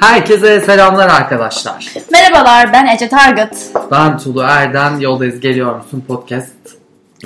Herkese 0.00 0.60
selamlar 0.60 1.08
arkadaşlar. 1.08 1.92
Merhabalar 2.12 2.72
ben 2.72 2.86
Ece 2.86 3.08
Target. 3.08 3.70
Ben 3.90 4.18
Tulu 4.18 4.42
Erden. 4.42 4.98
Yoldayız 4.98 5.40
Geliyor 5.40 5.76
Musun 5.76 6.04
podcast 6.08 6.52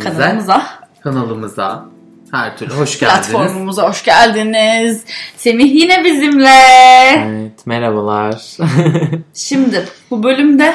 Kanalımıza, 0.01 0.67
kanalımıza 1.01 1.85
her 2.33 2.57
türlü 2.57 2.75
hoş 2.75 2.99
geldiniz. 2.99 3.29
platformumuza 3.31 3.89
hoş 3.89 4.05
geldiniz. 4.05 5.05
Semih 5.37 5.75
yine 5.75 6.05
bizimle. 6.05 6.59
Evet, 7.17 7.67
merhabalar. 7.67 8.57
Şimdi 9.35 9.85
bu 10.11 10.23
bölümde 10.23 10.75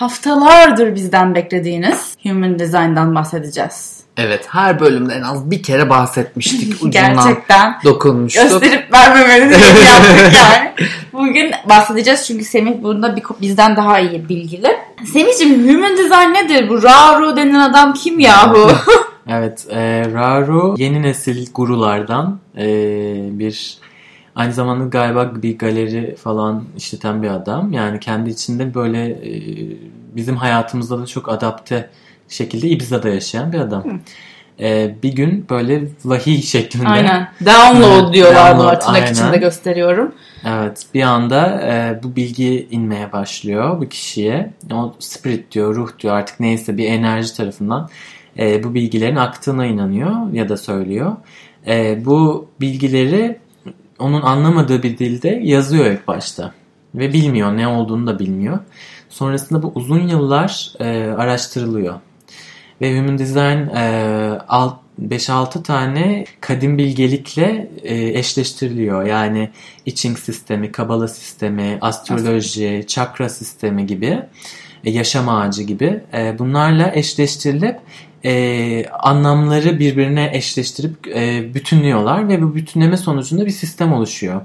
haftalardır 0.00 0.94
bizden 0.94 1.34
beklediğiniz 1.34 2.16
Human 2.22 2.58
Design'dan 2.58 3.14
bahsedeceğiz. 3.14 4.00
Evet 4.16 4.46
her 4.48 4.80
bölümde 4.80 5.14
en 5.14 5.22
az 5.22 5.50
bir 5.50 5.62
kere 5.62 5.90
bahsetmiştik. 5.90 6.74
Ucundan 6.82 7.14
Gerçekten 7.14 7.74
dokunmuştuk. 7.84 8.42
gösterip 8.42 8.92
vermemenizi 8.92 9.60
yaptık 9.84 10.32
yani. 10.34 10.72
Bugün 11.12 11.50
bahsedeceğiz 11.68 12.26
çünkü 12.26 12.44
Semih 12.44 12.82
bunda 12.82 13.16
bir, 13.16 13.22
bizden 13.40 13.76
daha 13.76 14.00
iyi 14.00 14.28
bilgili. 14.28 14.68
Semih'ciğim 15.12 15.68
Human 15.68 15.96
Design 15.96 16.34
nedir? 16.34 16.68
Bu 16.68 16.82
Raru 16.82 17.36
denen 17.36 17.60
adam 17.60 17.94
kim 17.94 18.20
yahu? 18.20 18.70
evet, 19.28 19.66
e, 19.70 20.04
Raru 20.12 20.74
yeni 20.78 21.02
nesil 21.02 21.46
gurulardan 21.54 22.38
e, 22.58 22.66
bir 23.38 23.78
aynı 24.34 24.52
zamanda 24.52 24.84
galiba 24.84 25.32
bir 25.34 25.58
galeri 25.58 26.16
falan 26.16 26.64
işleten 26.76 27.22
bir 27.22 27.28
adam. 27.28 27.72
Yani 27.72 28.00
kendi 28.00 28.30
içinde 28.30 28.74
böyle 28.74 29.04
e, 29.06 29.32
bizim 30.16 30.36
hayatımızda 30.36 31.02
da 31.02 31.06
çok 31.06 31.28
adapte 31.28 31.90
şekilde 32.28 32.68
Ibiza'da 32.68 33.08
yaşayan 33.08 33.52
bir 33.52 33.58
adam. 33.58 33.84
E, 34.60 34.94
bir 35.02 35.12
gün 35.12 35.46
böyle 35.50 35.82
vahiy 36.04 36.42
şeklinde. 36.42 36.88
Aynen. 36.88 37.28
Download 37.40 38.04
Evet, 38.04 38.14
diyorlar 38.14 38.50
download, 38.50 38.72
bunu 38.72 38.78
tırnak 38.78 39.10
içinde 39.10 39.36
gösteriyorum. 39.36 40.14
Evet 40.44 40.86
bir 40.94 41.02
anda 41.02 41.60
e, 41.62 42.00
bu 42.02 42.16
bilgi 42.16 42.68
inmeye 42.70 43.12
başlıyor 43.12 43.80
bu 43.80 43.88
kişiye. 43.88 44.52
O 44.72 44.94
spirit 44.98 45.52
diyor, 45.52 45.74
ruh 45.74 45.98
diyor 45.98 46.14
artık 46.14 46.40
neyse 46.40 46.76
bir 46.76 46.84
enerji 46.84 47.36
tarafından 47.36 47.88
e, 48.38 48.64
bu 48.64 48.74
bilgilerin 48.74 49.16
aktığına 49.16 49.66
inanıyor 49.66 50.32
ya 50.32 50.48
da 50.48 50.56
söylüyor. 50.56 51.16
E, 51.66 52.04
bu 52.04 52.48
bilgileri 52.60 53.38
onun 53.98 54.22
anlamadığı 54.22 54.82
bir 54.82 54.98
dilde 54.98 55.40
yazıyor 55.42 55.86
ilk 55.86 56.08
başta. 56.08 56.52
Ve 56.94 57.12
bilmiyor 57.12 57.56
ne 57.56 57.68
olduğunu 57.68 58.06
da 58.06 58.18
bilmiyor. 58.18 58.58
Sonrasında 59.10 59.62
bu 59.62 59.72
uzun 59.74 60.08
yıllar 60.08 60.72
e, 60.80 61.10
araştırılıyor. 61.10 62.00
Ve 62.80 62.98
Human 62.98 63.18
Design 63.18 63.76
e, 63.76 64.38
alt- 64.48 64.80
5-6 65.08 65.62
tane 65.62 66.24
kadim 66.40 66.78
bilgelikle 66.78 67.70
e, 67.82 68.18
eşleştiriliyor. 68.18 69.04
Yani 69.04 69.50
içing 69.86 70.18
sistemi, 70.18 70.72
kabala 70.72 71.08
sistemi, 71.08 71.78
astroloji, 71.80 72.84
çakra 72.88 73.28
sistemi 73.28 73.86
gibi, 73.86 74.22
e, 74.84 74.90
yaşam 74.90 75.28
ağacı 75.28 75.62
gibi 75.62 76.00
e, 76.14 76.38
bunlarla 76.38 76.90
eşleştirilip 76.94 77.76
e, 78.24 78.84
anlamları 78.86 79.78
birbirine 79.78 80.30
eşleştirip 80.32 81.06
e, 81.06 81.54
bütünlüyorlar 81.54 82.28
ve 82.28 82.42
bu 82.42 82.54
bütünleme 82.54 82.96
sonucunda 82.96 83.46
bir 83.46 83.50
sistem 83.50 83.92
oluşuyor. 83.92 84.40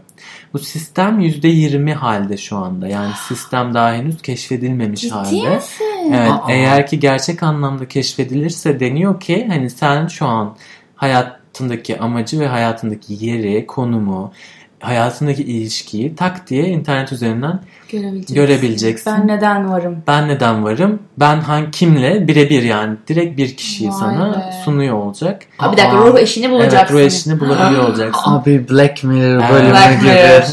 Bu 0.54 0.60
sistem 0.60 1.20
%20 1.20 1.94
halde 1.94 2.38
şu 2.38 2.58
anda. 2.58 2.88
Yani 2.88 3.12
sistem 3.28 3.74
daha 3.74 3.94
henüz 3.94 4.22
keşfedilmemiş 4.22 5.02
Ciddi 5.02 5.14
halde. 5.14 5.56
misin? 5.56 5.86
Evet, 6.08 6.32
Aa. 6.32 6.46
eğer 6.50 6.88
ki 6.88 7.00
gerçek 7.00 7.44
anlamda 7.44 7.88
keşfedilirse 7.88 8.80
deniyor 8.80 9.20
ki 9.20 9.48
hani 9.50 9.70
sen 9.70 10.08
şu 10.08 10.26
an 10.26 10.56
hayatındaki 10.96 12.00
amacı 12.00 12.40
ve 12.40 12.48
hayatındaki 12.48 13.26
yeri, 13.26 13.68
konumu, 13.68 14.32
hayatındaki 14.80 15.44
ilişkiyi 15.44 16.16
tak 16.16 16.50
diye 16.50 16.64
internet 16.68 17.12
üzerinden 17.12 17.60
Görebileceksin. 17.92 18.36
görebileceksin. 18.36 19.14
Ben 19.14 19.28
neden 19.28 19.70
varım? 19.70 20.04
ben 20.08 20.28
neden 20.28 20.64
varım, 20.64 21.00
ben 21.18 21.40
hangi 21.40 21.72
kimle 21.72 22.28
birebir 22.28 22.64
yani 22.64 22.96
direkt 23.08 23.38
bir 23.38 23.56
kişiyi 23.58 23.90
Vay 23.90 23.96
sana 24.00 24.34
be. 24.34 24.54
sunuyor 24.66 24.96
olacak. 24.96 25.42
Ha, 25.58 25.72
bir 25.72 25.78
dakika 25.78 25.98
Aa. 25.98 26.08
ruh 26.08 26.20
eşini 26.20 26.46
Evet, 26.46 26.56
bulacaksın. 26.56 26.96
ruh 26.96 27.02
eşini 27.02 27.40
bulabiliyor 27.40 27.90
olacaksın. 27.90 28.32
Abi 28.32 28.70
Black 28.70 29.04
Mirror 29.04 29.40
Evet. 29.42 29.52
bölümü 29.54 29.72
Black 29.74 30.00
gibi. 30.02 30.10
Mirror. 30.10 30.44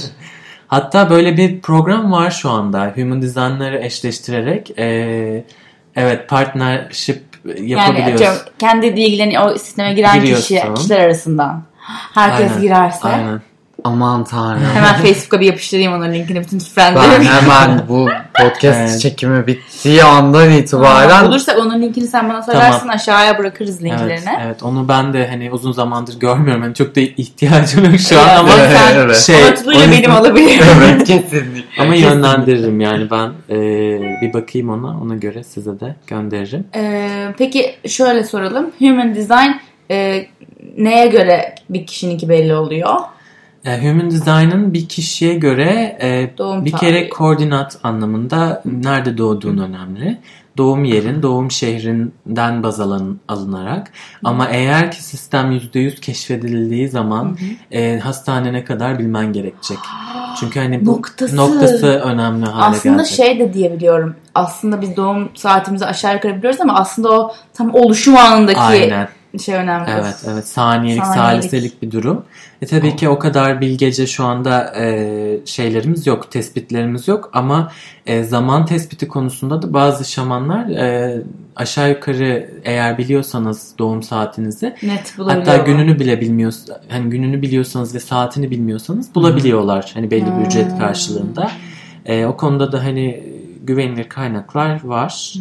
Hatta 0.67 1.11
böyle 1.11 1.37
bir 1.37 1.61
program 1.61 2.13
var 2.13 2.31
şu 2.31 2.51
anda. 2.51 2.93
Human 2.97 3.23
Design'ları 3.23 3.79
eşleştirerek 3.79 4.79
e, 4.79 5.45
evet 5.97 6.29
partnership 6.29 7.23
Yani 7.45 7.71
yapabiliyoruz. 7.71 8.15
atıyorum, 8.15 8.39
kendi 8.59 8.97
bilgilerini 8.97 9.41
o 9.41 9.59
sisteme 9.59 9.93
giren 9.95 10.21
Giriyorsun. 10.21 10.55
kişi, 10.57 10.75
kişiler 10.75 11.01
arasından. 11.01 11.63
Herkes 12.15 12.51
Aynen, 12.51 12.61
girerse. 12.63 13.09
Aynen. 13.09 13.41
Aman 13.85 14.25
tanrım. 14.25 14.63
Hemen 14.75 14.95
Facebook'a 15.03 15.41
bir 15.41 15.47
yapıştırayım 15.47 15.93
onun 15.93 16.13
linkini 16.13 16.41
bütün 16.41 16.59
ben 16.59 16.65
friendlerime. 16.65 17.25
hemen 17.25 17.81
bu 17.89 18.09
podcast 18.35 18.79
Evet. 18.81 19.01
çekimi 19.01 19.47
bittiği 19.47 20.05
andan 20.05 20.51
itibaren 20.51 21.25
Aa, 21.25 21.29
Olursa 21.29 21.57
onun 21.59 21.83
linkini 21.83 22.07
sen 22.07 22.29
bana 22.29 22.43
söylersin 22.43 22.79
Tamam. 22.79 22.95
aşağıya 22.95 23.39
bırakırız 23.39 23.83
linklerini. 23.83 24.11
Evet, 24.13 24.41
evet, 24.47 24.63
onu 24.63 24.89
ben 24.89 25.13
de 25.13 25.29
hani 25.29 25.51
uzun 25.53 25.73
zamandır 25.73 26.19
görmüyorum. 26.21 26.63
Yani 26.63 26.75
çok 26.75 26.97
da 26.97 27.01
ihtiyacım 27.01 27.85
yok 27.85 28.01
şu 28.01 28.21
an 28.21 28.29
Evet, 28.29 28.39
ama 28.39 28.49
sen- 28.51 28.97
Evet. 28.97 29.17
şey 29.17 29.37
yüzden- 29.41 29.93
benim 29.93 30.11
alabilirim. 30.11 30.65
evet 30.83 31.05
kesinlikle. 31.07 31.83
ama 31.83 31.95
yönlendiririm 31.95 32.81
yani 32.81 33.11
ben 33.11 33.31
e, 33.51 33.57
bir 34.21 34.33
bakayım 34.33 34.69
ona 34.71 35.01
ona 35.03 35.15
göre 35.15 35.45
size 35.45 35.81
de 35.81 35.95
gönderirim. 36.07 36.65
Ee, 36.75 37.35
peki 37.39 37.75
şöyle 37.89 38.25
soralım. 38.25 38.71
Human 38.79 39.15
Design 39.15 39.51
e, 39.91 40.27
neye 40.79 41.07
göre 41.07 41.55
bir 41.71 41.87
kişininki 41.87 42.29
belli 42.29 42.55
oluyor? 42.55 42.95
E, 43.65 43.83
Human 43.89 44.11
Design'ın 44.11 44.75
bir 44.75 44.89
kişiye 44.89 45.35
göre 45.35 45.99
e, 46.03 46.31
Doğum 46.39 46.65
bir 46.65 46.73
tarihi. 46.73 46.87
kere 46.87 47.09
koordinat 47.09 47.79
anlamında 47.83 48.63
nerede 48.65 49.19
doğduğun 49.19 49.59
önemli. 49.59 50.19
Doğum 50.57 50.85
yerin, 50.85 51.23
doğum 51.23 51.51
şehrinden 51.51 52.63
baz 52.63 52.81
alın, 52.81 53.21
alınarak. 53.29 53.91
Ama 54.25 54.49
eğer 54.49 54.91
ki 54.91 55.03
sistem 55.05 55.53
%100 55.53 56.01
keşfedildiği 56.01 56.89
zaman 56.89 57.37
e, 57.71 57.99
hastanene 57.99 58.65
kadar 58.65 58.99
bilmen 58.99 59.33
gerekecek. 59.33 59.79
Çünkü 60.41 60.61
hani 60.61 60.87
bu 60.87 60.91
Noktası. 60.93 61.37
noktası, 61.37 61.87
önemli 61.87 62.47
hale 62.47 62.77
Aslında 62.77 62.97
gelecek. 63.03 63.17
şey 63.27 63.39
de 63.39 63.55
diyebiliyorum. 63.55 64.15
Aslında 64.35 64.81
biz 64.81 64.97
doğum 64.97 65.29
saatimizi 65.35 65.87
aşağı 65.87 66.15
yukarı 66.15 66.37
biliyoruz 66.37 66.61
ama 66.61 66.75
aslında 66.75 67.11
o 67.11 67.35
tam 67.55 67.75
oluşum 67.75 68.17
anındaki 68.17 68.61
Aynen. 68.61 69.09
Şey 69.39 69.55
önemli. 69.55 69.91
Evet, 69.91 70.25
evet. 70.33 70.47
Saniyelik, 70.49 71.05
Saniyelik. 71.05 71.43
saliselik 71.43 71.83
bir 71.83 71.91
durum. 71.91 72.25
E 72.63 72.67
tabii 72.67 72.97
ki 72.97 73.09
o 73.09 73.19
kadar 73.19 73.61
bilgece 73.61 74.07
şu 74.07 74.25
anda 74.25 74.75
e, 74.77 75.39
şeylerimiz 75.45 76.07
yok, 76.07 76.31
tespitlerimiz 76.31 77.09
yok 77.09 77.31
ama 77.33 77.73
e, 78.07 78.23
zaman 78.23 78.67
tespiti 78.67 79.09
konusunda 79.09 79.63
da 79.63 79.73
bazı 79.73 80.11
şamanlar 80.13 80.69
e, 80.69 81.23
aşağı 81.57 81.91
yukarı 81.91 82.51
eğer 82.65 82.99
biliyorsanız 82.99 83.75
doğum 83.79 84.03
saatinizi 84.03 84.75
Net 84.83 85.15
hatta 85.19 85.57
gününü 85.57 85.99
bile 85.99 86.21
bilmiyorsanız 86.21 86.81
hani 86.89 87.11
gününü 87.11 87.43
biliyorsanız 87.43 87.95
ve 87.95 88.01
saatini 88.01 88.51
bilmiyorsanız 88.51 89.15
bulabiliyorlar 89.15 89.91
hani 89.95 90.11
belli 90.11 90.27
bir 90.27 90.47
ücret 90.47 90.71
Hmm. 90.73 90.79
karşılığında. 90.79 91.51
E, 92.07 92.27
o 92.27 92.37
konuda 92.37 92.73
da 92.73 92.85
hani 92.85 93.25
güvenilir 93.63 94.09
kaynaklar 94.09 94.85
var. 94.85 95.35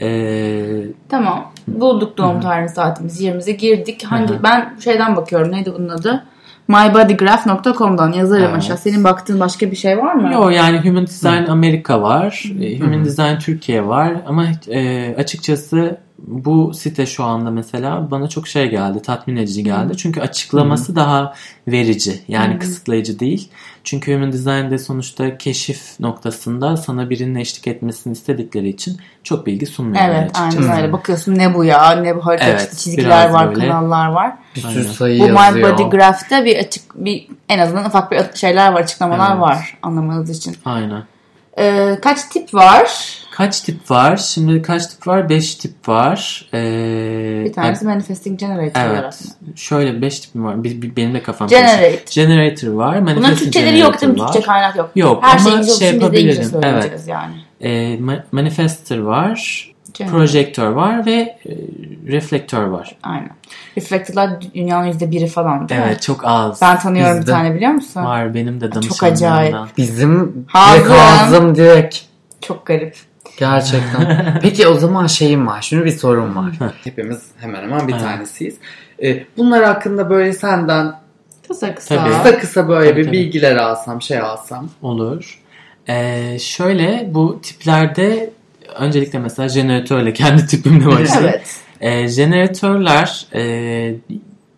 E, 0.00 0.84
Tamam. 1.08 1.52
Bulduk 1.68 2.18
doğum 2.18 2.40
tarihini 2.40 2.68
saatimizi 2.68 3.24
yerimize 3.24 3.52
girdik. 3.52 4.04
Hangi 4.04 4.32
Hı 4.32 4.38
hı. 4.38 4.42
ben 4.42 4.76
şeyden 4.84 5.16
bakıyorum. 5.16 5.52
Neydi 5.52 5.72
bunun 5.78 5.88
adı? 5.88 6.24
mybodygraph.com'dan 6.68 8.12
yazarım 8.12 8.44
Evet. 8.44 8.56
aşağı. 8.56 8.78
Senin 8.78 9.04
baktığın 9.04 9.40
başka 9.40 9.70
bir 9.70 9.76
şey 9.76 9.98
var 9.98 10.14
mı? 10.14 10.32
Yok 10.32 10.54
yani 10.54 10.80
Human 10.88 11.06
Design 11.06 11.50
Amerika 11.50 12.02
var, 12.02 12.44
e, 12.60 12.78
Human 12.78 13.04
Design 13.04 13.38
Türkiye 13.38 13.86
var 13.86 14.12
ama 14.26 14.46
e, 14.68 15.14
açıkçası 15.18 15.98
bu 16.18 16.74
site 16.74 17.06
şu 17.06 17.24
anda 17.24 17.50
mesela 17.50 18.10
bana 18.10 18.28
çok 18.28 18.48
şey 18.48 18.70
geldi, 18.70 19.02
tatmin 19.02 19.36
edici 19.36 19.64
geldi. 19.64 19.96
Çünkü 19.96 20.20
açıklaması 20.20 20.96
daha 20.96 21.34
verici 21.68 22.20
yani 22.28 22.58
kısıtlayıcı 22.58 23.18
değil. 23.18 23.48
Çünkü 23.84 24.14
Human 24.14 24.32
Design'de 24.32 24.78
sonuçta 24.78 25.38
keşif 25.38 26.00
noktasında 26.00 26.76
sana 26.76 27.10
birinin 27.10 27.34
eşlik 27.34 27.66
etmesini 27.66 28.12
istedikleri 28.12 28.68
için 28.68 28.96
çok 29.24 29.46
bilgi 29.46 29.66
sunmuyorlar 29.66 30.10
Evet 30.14 30.30
açıkçası. 30.36 30.70
aynen 30.70 30.82
öyle. 30.82 30.92
Bakıyorsun 30.92 31.34
ne 31.38 31.54
bu 31.54 31.64
ya? 31.64 31.90
Ne 31.90 32.16
bu 32.16 32.26
harita 32.26 32.44
Evet, 32.44 32.60
işte 32.60 32.76
çizgiler 32.76 33.30
var, 33.30 33.48
böyle. 33.54 33.68
kanallar 33.68 34.08
var. 34.08 34.32
Bir 34.56 34.60
sürü 34.60 34.78
Aynen. 34.80 34.82
sayı 34.92 35.20
Bu 35.20 35.26
yazıyor. 35.26 35.52
My 35.54 35.62
Body 35.62 35.96
Graph'te 35.96 36.44
bir 36.44 36.56
açık 36.56 37.04
bir 37.04 37.28
en 37.48 37.58
azından 37.58 37.84
ufak 37.84 38.12
bir 38.12 38.18
şeyler 38.34 38.72
var, 38.72 38.80
açıklamalar 38.80 39.30
Evet. 39.30 39.40
var 39.40 39.78
anlamanız 39.82 40.30
için. 40.30 40.56
Aynen. 40.64 41.02
Ee, 41.58 41.98
kaç 42.02 42.24
tip 42.24 42.54
var? 42.54 43.08
Kaç 43.38 43.60
tip 43.60 43.90
var? 43.90 44.16
Şimdi 44.16 44.62
kaç 44.62 44.86
tip 44.86 45.06
var? 45.06 45.28
5 45.28 45.54
tip 45.54 45.88
var. 45.88 46.48
Ee, 46.54 47.42
Bir 47.44 47.52
tanesi 47.52 47.84
Manifesting 47.84 48.40
Generator 48.40 48.80
Evet. 48.80 48.92
olarak. 48.92 49.14
Şöyle 49.56 50.02
5 50.02 50.20
tipim 50.20 50.44
var. 50.44 50.64
Bir, 50.64 50.82
bir- 50.82 50.96
benim 50.96 51.14
de 51.14 51.22
kafam 51.22 51.48
Generate. 51.48 51.82
karışık. 51.82 52.10
Generator 52.12 52.68
var. 52.68 53.00
Bunların 53.00 53.22
Manifesting 53.22 53.38
Türkçeleri 53.52 53.78
yok 53.78 54.00
değil 54.00 54.12
mi? 54.12 54.18
Türkçe 54.18 54.40
kaynak 54.40 54.76
yok. 54.76 54.90
Yok 54.96 55.24
Her 55.24 55.38
ama 55.50 55.62
şey 55.62 55.74
şey 55.78 55.94
yapabilirim. 55.94 56.44
söyleyeceğiz 56.44 56.54
Evet. 56.64 57.00
yani. 57.06 57.34
Ee, 57.60 57.68
ma- 57.98 58.22
manifestor 58.32 58.98
var. 58.98 59.68
Generator. 59.94 60.18
Projektör 60.18 60.68
var 60.70 61.06
ve 61.06 61.12
e, 61.12 61.36
reflektör 62.06 62.62
var. 62.64 62.96
Aynen. 63.02 63.30
Reflector'lar 63.76 64.30
dünyanın 64.54 64.86
yüzde 64.86 65.10
biri 65.10 65.26
falan 65.26 65.68
değil 65.68 65.80
mi? 65.80 65.86
Evet 65.88 66.02
çok 66.02 66.20
az. 66.24 66.62
Ben 66.62 66.78
tanıyorum 66.78 67.14
bir 67.14 67.20
Bizde. 67.20 67.30
tane 67.32 67.54
biliyor 67.54 67.70
musun? 67.72 68.04
Var 68.04 68.34
benim 68.34 68.60
de 68.60 68.64
Çok 68.64 68.74
danışanlarımdan. 68.74 69.12
acayip. 69.52 69.76
Bizim 69.76 70.44
Hazım. 70.48 70.84
direkt 70.84 71.00
ağzım 71.00 71.54
direkt. 71.54 71.98
Çok 72.40 72.66
garip. 72.66 72.96
Gerçekten. 73.38 74.38
Peki 74.42 74.66
o 74.68 74.74
zaman 74.74 75.06
şeyim 75.06 75.46
var. 75.46 75.62
Şimdi 75.62 75.84
bir 75.84 75.90
sorum 75.90 76.36
var. 76.36 76.52
Hepimiz 76.84 77.22
hemen 77.40 77.62
hemen 77.62 77.88
bir 77.88 77.92
Evet. 77.92 78.02
tanesiyiz. 78.02 78.56
Ee, 79.02 79.24
bunlar 79.36 79.64
hakkında 79.64 80.10
böyle 80.10 80.32
senden 80.32 80.94
Kısa 81.48 81.74
kısa. 81.74 81.96
Tabii. 81.96 82.10
kısa 82.10 82.38
kısa 82.38 82.68
böyle 82.68 82.90
Tabii, 82.90 83.00
bir 83.00 83.04
tabii. 83.06 83.16
bilgiler 83.16 83.56
alsam, 83.56 84.02
şey 84.02 84.18
alsam. 84.18 84.70
Olur. 84.82 85.38
Ee, 85.88 86.36
şöyle 86.40 87.08
bu 87.10 87.40
tiplerde 87.42 88.30
öncelikle 88.78 89.18
mesela 89.18 89.48
jeneratörle 89.48 90.12
kendi 90.12 90.46
tipimle 90.46 90.86
başlayayım. 90.90 91.30
Evet. 91.34 91.56
Ee, 91.80 92.08
jeneratörler 92.08 93.26
e, 93.34 93.94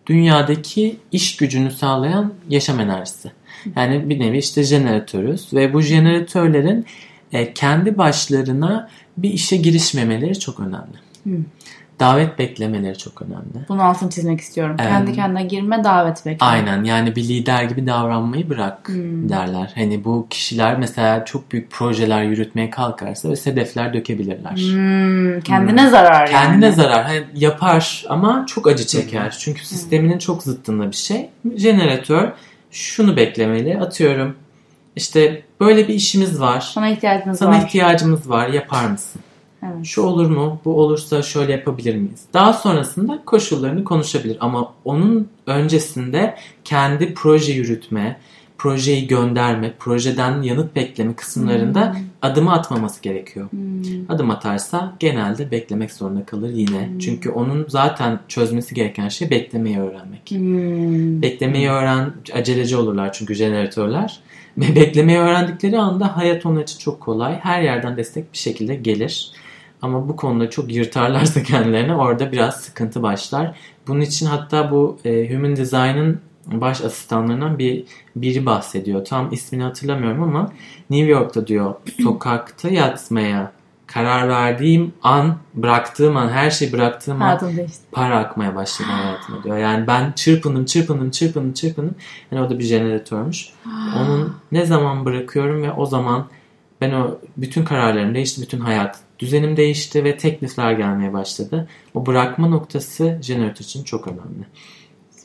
dünyadaki 0.07 0.97
iş 1.11 1.37
gücünü 1.37 1.71
sağlayan 1.71 2.33
yaşam 2.49 2.79
enerjisi. 2.79 3.31
Yani 3.75 4.09
bir 4.09 4.19
nevi 4.19 4.37
işte 4.37 4.63
jeneratörüz 4.63 5.53
ve 5.53 5.73
bu 5.73 5.81
jeneratörlerin 5.81 6.85
e, 7.33 7.53
kendi 7.53 7.97
başlarına 7.97 8.89
bir 9.17 9.29
işe 9.29 9.57
girişmemeleri 9.57 10.39
çok 10.39 10.59
önemli. 10.59 10.97
Hı. 11.23 11.43
Davet 11.99 12.39
beklemeleri 12.39 12.97
çok 12.97 13.21
önemli. 13.21 13.65
Bunun 13.69 13.79
altını 13.79 14.09
çizmek 14.09 14.39
istiyorum. 14.41 14.75
Evet. 14.79 14.89
Kendi 14.91 15.13
kendine 15.13 15.43
girme 15.43 15.83
davet 15.83 16.25
bekle. 16.25 16.45
Aynen 16.45 16.83
yani 16.83 17.15
bir 17.15 17.23
lider 17.23 17.63
gibi 17.63 17.87
davranmayı 17.87 18.49
bırak 18.49 18.87
Hmm. 18.89 19.29
derler. 19.29 19.71
Hani 19.75 20.03
bu 20.03 20.27
kişiler 20.29 20.79
mesela 20.79 21.25
çok 21.25 21.51
büyük 21.51 21.71
projeler 21.71 22.23
yürütmeye 22.23 22.69
kalkarsa 22.69 23.29
ve 23.29 23.35
sedefler 23.35 23.93
dökebilirler. 23.93 24.51
Hmm, 24.55 25.41
kendine 25.41 25.89
zarar 25.89 26.27
yani. 26.27 26.31
Kendine 26.31 26.71
zarar. 26.71 27.03
Hani 27.03 27.23
yapar 27.35 28.05
ama 28.09 28.45
çok 28.47 28.67
acı 28.67 28.87
çeker. 28.87 29.35
Çünkü 29.39 29.65
sisteminin 29.65 30.17
çok 30.17 30.43
zıttında 30.43 30.91
bir 30.91 30.95
şey. 30.95 31.29
Jeneratör 31.55 32.31
şunu 32.71 33.15
beklemeli. 33.17 33.79
Atıyorum 33.79 34.35
işte 34.95 35.43
böyle 35.59 35.87
bir 35.87 35.93
işimiz 35.93 36.41
var. 36.41 36.71
Sana 36.73 36.89
ihtiyacımız 36.89 37.39
Sana 37.39 37.49
var. 37.49 37.65
ihtiyacımız 37.65 38.29
var. 38.29 38.47
Yapar 38.47 38.89
mısın? 38.89 39.21
Evet. 39.63 39.85
Şu 39.85 40.01
olur 40.01 40.29
mu? 40.29 40.61
Bu 40.65 40.81
olursa 40.81 41.21
şöyle 41.21 41.51
yapabilir 41.51 41.95
miyiz? 41.95 42.21
Daha 42.33 42.53
sonrasında 42.53 43.19
koşullarını 43.25 43.83
konuşabilir. 43.83 44.37
Ama 44.39 44.73
onun 44.85 45.27
öncesinde 45.47 46.35
kendi 46.63 47.13
proje 47.13 47.53
yürütme, 47.53 48.19
projeyi 48.61 49.07
gönderme, 49.07 49.73
projeden 49.79 50.41
yanıt 50.41 50.75
bekleme 50.75 51.13
kısımlarında 51.13 51.95
adımı 52.21 52.53
atmaması 52.53 53.01
gerekiyor. 53.01 53.51
Hmm. 53.51 53.81
Adım 54.09 54.31
atarsa 54.31 54.95
genelde 54.99 55.51
beklemek 55.51 55.91
zorunda 55.91 56.25
kalır 56.25 56.49
yine. 56.49 56.87
Hmm. 56.87 56.99
Çünkü 56.99 57.29
onun 57.29 57.65
zaten 57.69 58.19
çözmesi 58.27 58.75
gereken 58.75 59.07
şey 59.07 59.29
beklemeyi 59.29 59.79
öğrenmek. 59.79 60.31
Hmm. 60.31 61.21
Beklemeyi 61.21 61.69
öğren, 61.69 62.13
aceleci 62.33 62.77
olurlar 62.77 63.13
çünkü 63.13 63.33
jeneratörler. 63.35 64.19
Ve 64.57 64.75
beklemeyi 64.75 65.19
öğrendikleri 65.19 65.79
anda 65.79 66.17
hayat 66.17 66.45
onun 66.45 66.61
için 66.61 66.79
çok 66.79 67.01
kolay. 67.01 67.39
Her 67.39 67.61
yerden 67.61 67.97
destek 67.97 68.33
bir 68.33 68.37
şekilde 68.37 68.75
gelir. 68.75 69.31
Ama 69.81 70.09
bu 70.09 70.15
konuda 70.15 70.49
çok 70.49 70.73
yırtarlarsa 70.73 71.43
kendilerine 71.43 71.95
orada 71.95 72.31
biraz 72.31 72.55
sıkıntı 72.55 73.03
başlar. 73.03 73.55
Bunun 73.87 74.01
için 74.01 74.25
hatta 74.25 74.71
bu 74.71 74.99
e, 75.05 75.33
Human 75.33 75.55
Design'ın 75.55 76.19
baş 76.45 76.81
asistanlarından 76.81 77.59
bir 77.59 77.83
biri 78.15 78.45
bahsediyor. 78.45 79.05
Tam 79.05 79.33
ismini 79.33 79.63
hatırlamıyorum 79.63 80.23
ama 80.23 80.51
New 80.89 81.11
York'ta 81.11 81.47
diyor 81.47 81.75
sokakta 82.03 82.69
yatmaya 82.69 83.51
karar 83.93 84.29
verdiğim 84.29 84.93
an, 85.03 85.37
bıraktığım 85.53 86.17
an, 86.17 86.29
her 86.29 86.51
şeyi 86.51 86.73
bıraktığım 86.73 87.21
an 87.21 87.39
para 87.91 88.17
akmaya 88.17 88.55
başladı 88.55 88.89
hayatıma 88.89 89.43
diyor. 89.43 89.57
Yani 89.57 89.87
ben 89.87 90.11
çırpındım, 90.11 90.65
çırpındım, 90.65 91.11
çırpındım, 91.11 91.53
çırpındım. 91.53 91.95
Yani 92.31 92.41
o 92.41 92.49
da 92.49 92.59
bir 92.59 92.63
jeneratörmüş. 92.63 93.49
Onun 93.97 94.35
ne 94.51 94.65
zaman 94.65 95.05
bırakıyorum 95.05 95.63
ve 95.63 95.71
o 95.71 95.85
zaman 95.85 96.27
ben 96.81 96.91
o 96.91 97.17
bütün 97.37 97.65
kararlarım 97.65 98.15
değişti, 98.15 98.41
bütün 98.41 98.59
hayat 98.59 98.99
düzenim 99.19 99.57
değişti 99.57 100.03
ve 100.03 100.17
teklifler 100.17 100.71
gelmeye 100.71 101.13
başladı. 101.13 101.67
O 101.93 102.05
bırakma 102.05 102.47
noktası 102.47 103.19
jeneratör 103.21 103.65
için 103.65 103.83
çok 103.83 104.07
önemli. 104.07 104.45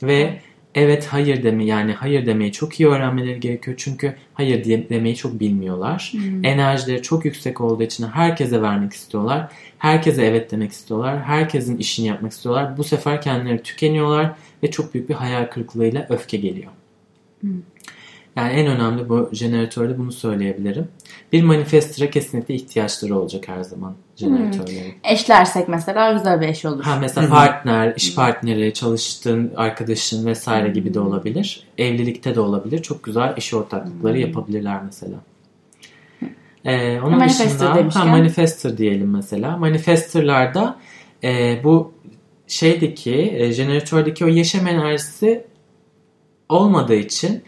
Ve 0.03 0.41
evet 0.77 1.05
hayır 1.05 1.43
deme 1.43 1.65
yani 1.65 1.93
hayır 1.93 2.25
demeyi 2.25 2.51
çok 2.51 2.79
iyi 2.79 2.89
öğrenmeleri 2.89 3.39
gerekiyor. 3.39 3.77
Çünkü 3.79 4.15
hayır 4.33 4.63
diye, 4.63 4.89
demeyi 4.89 5.15
çok 5.15 5.39
bilmiyorlar. 5.39 6.09
Hmm. 6.11 6.45
Enerjileri 6.45 7.01
çok 7.01 7.25
yüksek 7.25 7.61
olduğu 7.61 7.83
için 7.83 8.07
herkese 8.07 8.61
vermek 8.61 8.93
istiyorlar. 8.93 9.51
Herkese 9.77 10.25
evet 10.25 10.51
demek 10.51 10.71
istiyorlar. 10.71 11.21
Herkesin 11.23 11.77
işini 11.77 12.07
yapmak 12.07 12.31
istiyorlar. 12.31 12.77
Bu 12.77 12.83
sefer 12.83 13.21
kendileri 13.21 13.63
tükeniyorlar 13.63 14.31
ve 14.63 14.71
çok 14.71 14.93
büyük 14.93 15.09
bir 15.09 15.13
hayal 15.13 15.45
kırıklığıyla 15.45 16.07
öfke 16.09 16.37
geliyor. 16.37 16.71
Yani 18.37 18.53
en 18.53 18.67
önemli 18.67 19.09
bu 19.09 19.29
jeneratörde 19.33 19.97
bunu 19.97 20.11
söyleyebilirim. 20.11 20.87
Bir 21.33 21.43
manifestora 21.43 22.09
kesinlikle 22.09 22.53
ihtiyaçları 22.53 23.19
olacak 23.19 23.47
her 23.47 23.63
zaman 23.63 23.95
jeneratörlerin. 24.15 24.93
Eşlersek 25.03 25.67
mesela 25.67 26.11
güzel 26.11 26.41
bir 26.41 26.47
eş 26.47 26.65
olur. 26.65 26.83
Ha 26.83 26.97
mesela 27.01 27.29
partner, 27.29 27.93
iş 27.95 28.15
partneri, 28.15 28.73
çalıştığın 28.73 29.51
arkadaşın 29.55 30.25
vesaire 30.25 30.69
gibi 30.69 30.93
de 30.93 30.99
olabilir. 30.99 31.63
Evlilikte 31.77 32.35
de 32.35 32.39
olabilir. 32.39 32.81
Çok 32.81 33.03
güzel 33.03 33.33
iş 33.37 33.53
ortaklıkları 33.53 34.19
yapabilirler 34.19 34.83
mesela. 34.83 35.15
Ee, 36.65 36.99
onun 37.01 37.17
Manifestor 37.17 37.45
dışında 37.45 37.75
demişken. 37.75 38.01
ha, 38.01 38.05
manifestor 38.05 38.77
diyelim 38.77 39.11
mesela. 39.11 39.57
Manifestorlarda 39.57 40.79
e, 41.23 41.59
bu 41.63 41.93
şeydeki 42.47 43.33
e, 43.37 43.51
jeneratördeki 43.51 44.25
o 44.25 44.27
yaşam 44.27 44.67
enerjisi 44.67 45.45
olmadığı 46.49 46.95
için 46.95 47.43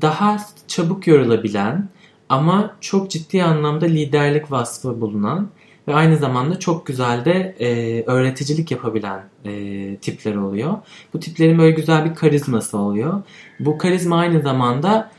daha 0.00 0.36
çabuk 0.68 1.06
yorulabilen 1.06 1.88
ama 2.28 2.76
çok 2.80 3.10
ciddi 3.10 3.44
anlamda 3.44 3.86
liderlik 3.86 4.52
vasfı 4.52 5.00
bulunan 5.00 5.48
ve 5.88 5.94
aynı 5.94 6.16
zamanda 6.16 6.58
çok 6.58 6.86
güzel 6.86 7.24
de 7.24 7.56
e, 7.60 8.02
öğreticilik 8.06 8.70
yapabilen 8.70 9.24
e, 9.44 9.96
tipler 9.96 10.34
oluyor. 10.34 10.74
Bu 11.14 11.20
tiplerin 11.20 11.58
böyle 11.58 11.70
güzel 11.70 12.04
bir 12.04 12.14
karizması 12.14 12.78
oluyor. 12.78 13.22
Bu 13.60 13.78
karizma 13.78 14.16
aynı 14.18 14.42
zamanda 14.42 15.10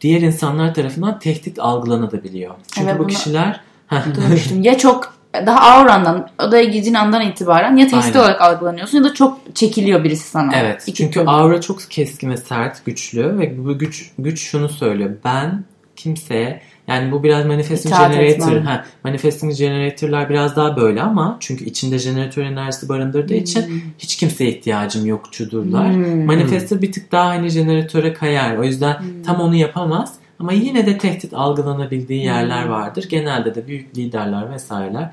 diğer 0.00 0.20
insanlar 0.20 0.74
tarafından 0.74 1.18
tehdit 1.18 1.58
algılanabiliyor. 1.58 2.54
Çünkü 2.72 2.90
Evet, 2.90 3.00
bu 3.00 3.06
kişiler 3.06 3.60
Duymuştum. 4.16 4.62
ya 4.62 4.78
çok 4.78 5.17
daha 5.46 5.60
aurandan, 5.60 6.28
odaya 6.42 6.64
girdiğin 6.64 6.94
andan 6.94 7.22
itibaren 7.22 7.76
ya 7.76 7.86
tehdit 7.86 8.04
Aynen. 8.06 8.18
olarak 8.18 8.40
algılanıyorsun 8.40 8.98
ya 8.98 9.04
da 9.04 9.14
çok 9.14 9.38
çekiliyor 9.54 10.04
birisi 10.04 10.28
sana. 10.30 10.52
Evet. 10.56 10.82
İki 10.86 10.94
çünkü 10.94 11.12
türlü. 11.12 11.28
aura 11.30 11.60
çok 11.60 11.80
keskin 11.90 12.30
ve 12.30 12.36
sert, 12.36 12.84
güçlü 12.84 13.38
ve 13.38 13.64
bu 13.64 13.78
güç 13.78 14.10
güç 14.18 14.40
şunu 14.40 14.68
söylüyor. 14.68 15.10
Ben 15.24 15.64
kimseye 15.96 16.60
yani 16.88 17.12
bu 17.12 17.22
biraz 17.22 17.46
manifesting 17.46 17.94
İtaat 17.94 18.12
generator. 18.12 18.48
etmem. 18.52 18.62
Ha, 18.66 18.84
manifesting 19.04 19.56
generator'lar 19.56 20.28
biraz 20.28 20.56
daha 20.56 20.76
böyle 20.76 21.02
ama 21.02 21.36
çünkü 21.40 21.64
içinde 21.64 21.98
jeneratör 21.98 22.42
enerjisi 22.42 22.88
barındırdığı 22.88 23.34
için 23.34 23.82
hiç 23.98 24.16
kimseye 24.16 24.50
ihtiyacım 24.50 25.06
yokçudurlar. 25.06 25.94
Hmm. 25.94 26.24
Manifestor 26.24 26.82
bir 26.82 26.92
tık 26.92 27.12
daha 27.12 27.28
hani 27.28 27.48
jeneratöre 27.48 28.12
kayar. 28.12 28.56
O 28.56 28.64
yüzden 28.64 28.98
Hmm. 28.98 29.22
tam 29.26 29.40
onu 29.40 29.54
yapamaz. 29.54 30.14
Ama 30.40 30.52
yine 30.52 30.86
de 30.86 30.98
tehdit 30.98 31.34
algılanabildiği 31.34 32.24
yerler 32.24 32.64
Hmm. 32.64 32.70
vardır. 32.70 33.06
Genelde 33.08 33.54
de 33.54 33.66
büyük 33.66 33.96
liderler 33.96 34.50
vesaireler 34.52 35.10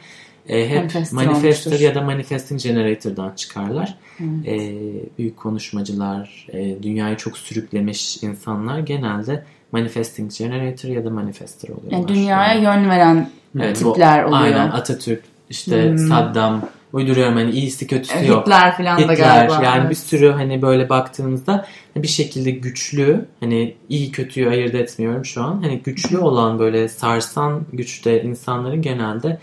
e, 0.50 0.70
hep 0.70 0.78
Manifestor 0.78 1.16
manifestor 1.16 1.72
olmuştur. 1.72 1.80
ya 1.88 1.96
da 1.96 2.02
manifesting 2.02 2.62
generator'dan 2.62 3.32
çıkarlar. 3.36 3.96
Evet. 4.20 4.48
E, 4.48 4.75
büyük 5.18 5.38
konuşmacılar, 5.38 6.48
e, 6.54 6.84
dünyayı 6.84 7.18
çok 7.18 7.38
sürüklemiş 7.38 8.24
insanlar 8.24 8.80
genelde 8.80 9.44
manifesting 9.72 10.32
generator 10.38 10.90
ya 10.90 11.06
da 11.06 11.10
manifestor 11.10 11.70
oluyorlar. 11.70 11.92
Yani 11.98 12.08
dünyaya 12.08 12.54
yön 12.60 12.90
veren 12.90 13.30
Evet, 13.60 13.82
bu- 13.84 13.94
tipler 13.94 14.24
oluyor. 14.24 14.42
Aynen 14.42 14.70
Atatürk, 14.70 15.24
işte 15.50 15.90
Hmm. 15.90 15.98
Saddam, 15.98 16.62
uyduruyorum 16.94 17.36
hani 17.36 17.52
iyisi 17.52 17.88
kötüsü 17.88 18.16
Evet, 18.18 18.30
yok. 18.30 18.42
Hitler 18.46 18.78
falan 18.78 18.98
da 18.98 19.02
Hitler 19.02 19.16
galiba. 19.18 19.64
yani 19.64 19.80
Evet. 19.82 19.90
bir 19.90 19.96
sürü 19.96 20.32
hani 20.32 20.62
böyle 20.62 20.90
baktığımızda 20.90 21.66
bir 21.96 22.08
şekilde 22.08 22.52
güçlü 22.52 23.25
hani 23.40 23.75
iyi 23.90 24.12
kötüyü 24.12 24.50
ayırt 24.50 24.75
etmiyorum 24.75 25.25
şu 25.25 25.44
an. 25.44 25.62
Hani 25.64 25.80
güçlü 25.80 26.18
olan 26.18 26.60
böyle 26.60 26.88
sarsan 26.90 27.62
güçte 27.74 28.24
insanların 28.24 28.82
genelde 28.82 29.40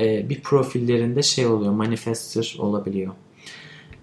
e, 0.00 0.28
bir 0.28 0.40
profillerinde 0.40 1.22
şey 1.22 1.46
oluyor 1.46 1.72
manifestor 1.72 2.54
olabiliyor. 2.58 3.12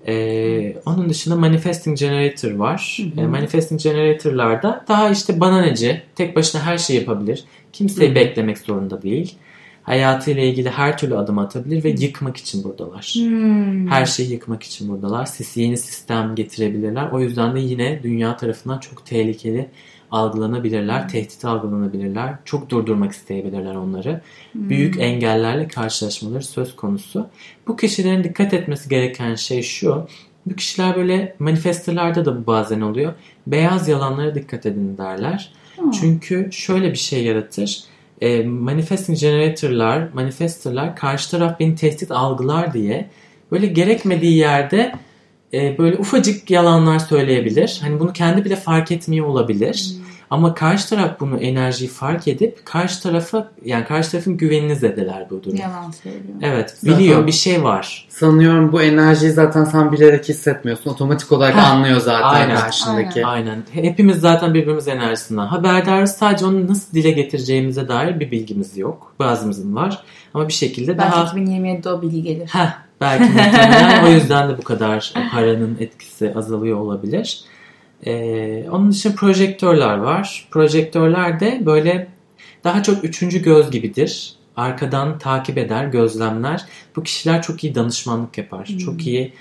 E, 0.08 0.75
onun 0.86 1.10
dışında 1.10 1.36
manifesting 1.36 1.98
generator 2.00 2.51
var. 2.51 2.98
Hı 3.16 3.22
hı. 3.22 3.25
E, 3.25 3.27
manifesting 3.27 3.82
generator'larda 3.82 4.86
daha 4.88 5.10
işte 5.10 5.39
bananeci, 5.39 6.01
tek 6.16 6.36
başına 6.36 6.62
her 6.62 6.77
şeyi 6.77 7.00
yapabilir. 7.00 7.44
Kimseyi 7.74 8.08
Hı 8.08 8.12
hı. 8.12 8.16
beklemek 8.16 8.58
zorunda 8.58 9.01
değil. 9.01 9.36
Hayatıyla 9.84 10.44
ilgili 10.44 10.70
her 10.70 10.98
türlü 10.98 11.18
adım 11.18 11.39
atabilir 11.39 11.84
ve 11.84 11.89
yıkmak 11.89 12.38
için 12.38 12.63
buradalar. 12.63 13.13
Hmm. 13.16 13.88
Her 13.88 14.06
şeyi 14.06 14.32
yıkmak 14.32 14.63
için 14.63 14.89
buradalar. 14.89 15.25
Siz 15.25 15.58
yeni 15.58 15.77
sistem 15.77 16.36
getirebilirler. 16.36 17.10
O 17.12 17.20
yüzden 17.20 17.56
de 17.56 17.60
yine 17.60 18.00
dünya 18.04 18.38
tarafından 18.38 18.80
çok 18.80 19.06
tehlikeli 19.06 19.70
algılanabilirler, 20.12 21.10
tehdit 21.10 21.46
algılanabilirler. 21.46 22.36
Çok 22.46 22.70
durdurmak 22.70 23.12
isteyebilirler 23.12 23.76
onları. 23.76 24.22
Büyük 24.56 25.00
engellerle 25.00 25.68
karşılaşmaları 25.68 26.44
söz 26.44 26.76
konusu. 26.76 27.28
Bu 27.68 27.76
kişilerin 27.76 28.24
dikkat 28.24 28.54
etmesi 28.54 28.90
gereken 28.90 29.36
şey 29.36 29.62
şu. 29.62 30.08
Bu 30.46 30.56
kişiler 30.56 30.96
böyle 30.96 31.36
manifestolarda 31.40 32.26
da 32.26 32.42
bu 32.42 32.48
bazen 32.48 32.82
oluyor. 32.82 33.14
Beyaz 33.48 33.88
yalanlara 33.88 34.36
dikkat 34.36 34.66
edin 34.66 34.98
derler. 34.98 35.52
Çünkü 36.00 36.50
şöyle 36.52 36.92
bir 36.92 36.98
şey 36.98 37.24
yaratır. 37.24 37.84
E, 38.22 38.44
manifesting 38.44 39.20
generator'lar, 39.20 40.08
manifestor'lar 40.14 40.96
karşı 40.96 41.32
taraf 41.32 41.60
beni 41.60 41.76
tehdit 41.76 42.12
algılar 42.12 42.74
diye 42.74 43.10
böyle 43.52 43.68
gerekmediği 43.68 44.38
yerde 44.38 44.94
e, 45.54 45.77
böyle 45.77 45.98
ufacık 45.98 46.51
yalanlar 46.51 47.00
söyleyebilir. 47.00 47.80
Hani 47.84 48.00
bunu 48.00 48.13
kendi 48.13 48.46
bile 48.46 48.56
fark 48.56 48.92
etmiyor 48.92 49.25
olabilir. 49.27 49.94
Ama 50.30 50.54
karşı 50.54 50.89
taraf 50.89 51.20
bunu 51.20 51.38
enerjiyi 51.38 51.89
fark 51.89 52.27
edip 52.27 52.66
karşı 52.66 53.01
tarafa 53.04 53.51
yani 53.66 53.86
karşı 53.86 54.12
tarafın 54.12 54.38
güvenini 54.38 54.75
zedeler 54.75 55.27
bu 55.30 55.44
durum. 55.44 55.58
Yalan 55.58 55.92
söylüyor. 55.92 56.24
Evet 56.42 56.75
Zaten- 56.77 57.00
biliyor 57.00 57.27
bir 57.27 57.32
şey 57.32 57.63
var. 57.63 58.08
Sanıyorum 58.10 58.72
bu 58.72 58.82
enerjiyi 58.82 59.32
zaten 59.32 59.63
sen 59.63 59.92
bilerek 59.92 60.30
hissetmiyorsun. 60.30 60.89
Otomatik 60.89 61.32
olarak 61.32 61.56
Heh. 61.56 61.72
anlıyor 61.72 62.00
zaten 62.00 62.39
Aynen. 62.39 62.56
karşındaki. 62.56 63.25
Aynen. 63.25 63.63
Hepimiz 63.72 64.18
zaten 64.20 64.54
birbirimiz 64.54 64.88
enerjisinden 64.88 65.46
haberdarız. 65.46 66.12
Sadece 66.12 66.46
onu 66.46 66.68
nasıl 66.68 66.94
dile 66.94 67.12
getireceğimize 67.12 67.88
dair 67.88 68.20
bir 68.20 68.32
bilgimiz 68.32 68.77
yok. 68.77 69.13
Bazımızın 69.20 69.75
var. 69.75 70.04
Ama 70.34 70.48
bir 70.48 70.54
şekilde 70.54 70.98
Belki 70.98 71.12
daha 71.12 71.24
2027'de 71.24 71.89
o 71.89 72.01
bilgi 72.01 72.24
gelir. 72.24 72.48
Heh, 72.50 72.87
belki 73.01 73.24
muhtemelen 73.24 74.06
o 74.06 74.10
yüzden 74.10 74.50
de 74.50 74.58
bu 74.58 74.63
kadar 74.63 75.13
paranın 75.32 75.77
etkisi 75.80 76.34
azalıyor 76.36 76.77
olabilir. 76.77 77.42
Ee, 78.06 78.70
onun 78.72 78.92
dışında 78.92 79.16
projektörler 79.16 79.98
var. 79.98 80.48
Projektörler 80.51 81.39
de 81.39 81.62
böyle 81.66 82.08
daha 82.63 82.84
çok 82.84 83.04
üçüncü 83.04 83.42
göz 83.42 83.72
gibidir. 83.72 84.34
Arkadan 84.56 85.20
takip 85.20 85.58
eder, 85.58 85.86
gözlemler. 85.86 86.66
Bu 86.96 87.04
kişiler 87.04 87.42
çok 87.42 87.63
iyi 87.63 87.75
danışmanlık 87.75 88.38
yapar. 88.38 88.66
Çok 88.86 89.08
iyi 89.08 89.34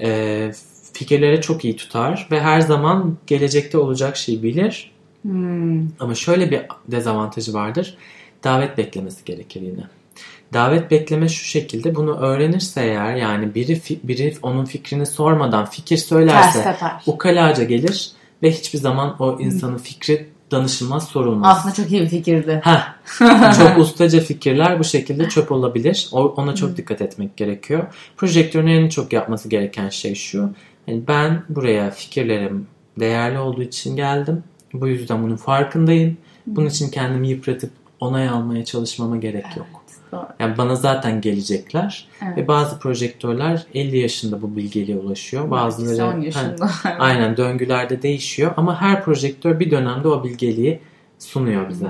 e, 0.00 0.52
fikirlere 0.92 1.40
çok 1.40 1.64
iyi 1.64 1.76
tutar 1.76 2.28
ve 2.30 2.40
her 2.40 2.60
zaman 2.60 3.16
gelecekte 3.26 3.78
olacak 3.78 4.16
şeyi 4.16 4.42
bilir. 4.42 4.92
Hmm. 5.22 5.88
Ama 6.00 6.14
şöyle 6.14 6.50
bir 6.50 6.60
dezavantajı 6.88 7.54
vardır. 7.54 7.96
Davet 8.44 8.78
beklemesi 8.78 9.24
gerekir 9.24 9.60
yine. 9.60 9.84
Davet 10.52 10.90
bekleme 10.90 11.28
şu 11.28 11.44
şekilde 11.44 11.94
bunu 11.94 12.16
öğrenirse 12.16 12.80
eğer 12.80 13.16
yani 13.16 13.54
biri 13.54 13.80
biri 14.04 14.34
onun 14.42 14.64
fikrini 14.64 15.06
sormadan 15.06 15.66
fikir 15.66 15.96
söylerse 15.96 16.76
ukalaca 17.06 17.64
gelir 17.64 18.12
ve 18.42 18.50
hiçbir 18.50 18.78
zaman 18.78 19.16
o 19.18 19.40
insanın 19.40 19.78
fikri 19.78 20.28
danışılmaz 20.50 21.08
sorulmaz. 21.08 21.56
Aslında 21.58 21.74
çok 21.74 21.92
iyi 21.92 22.02
bir 22.02 22.08
fikirdi. 22.08 22.60
Heh, 22.64 22.94
çok 23.58 23.78
ustaca 23.78 24.20
fikirler 24.20 24.78
bu 24.78 24.84
şekilde 24.84 25.28
çöp 25.28 25.52
olabilir. 25.52 26.08
Ona 26.12 26.54
çok 26.54 26.76
dikkat 26.76 27.00
etmek 27.00 27.36
gerekiyor. 27.36 27.86
Projektörün 28.16 28.66
en 28.66 28.88
çok 28.88 29.12
yapması 29.12 29.48
gereken 29.48 29.88
şey 29.88 30.14
şu. 30.14 30.50
Hani 30.86 31.02
ben 31.08 31.42
buraya 31.48 31.90
fikirlerim 31.90 32.66
değerli 33.00 33.38
olduğu 33.38 33.62
için 33.62 33.96
geldim. 33.96 34.44
Bu 34.72 34.88
yüzden 34.88 35.22
bunun 35.22 35.36
farkındayım. 35.36 36.16
Bunun 36.46 36.66
için 36.66 36.90
kendimi 36.90 37.28
yıpratıp 37.28 37.70
onay 38.00 38.28
almaya 38.28 38.64
çalışmama 38.64 39.16
gerek 39.16 39.56
yok. 39.56 39.81
Yani 40.40 40.58
bana 40.58 40.74
zaten 40.74 41.20
gelecekler. 41.20 42.06
Evet. 42.24 42.36
Ve 42.36 42.48
bazı 42.48 42.78
projektörler 42.78 43.62
50 43.74 43.98
yaşında 43.98 44.42
bu 44.42 44.56
bilgeliğe 44.56 44.98
ulaşıyor. 44.98 45.50
Bazıları 45.50 45.96
Son 45.96 46.12
Ha, 46.12 46.24
yaşında. 46.24 46.70
aynen 46.98 47.36
döngülerde 47.36 48.02
değişiyor. 48.02 48.52
Ama 48.56 48.80
her 48.80 49.04
projektör 49.04 49.60
bir 49.60 49.70
dönemde 49.70 50.08
o 50.08 50.24
bilgeliği 50.24 50.80
sunuyor 51.18 51.68
bize. 51.68 51.86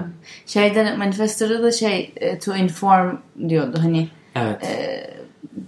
Şeyde 0.47 0.97
manifestoda 0.97 1.63
da 1.63 1.73
şey 1.73 2.13
e, 2.17 2.39
to 2.39 2.57
inform 2.57 3.17
diyordu 3.49 3.79
hani 3.83 4.09
Evet. 4.35 4.79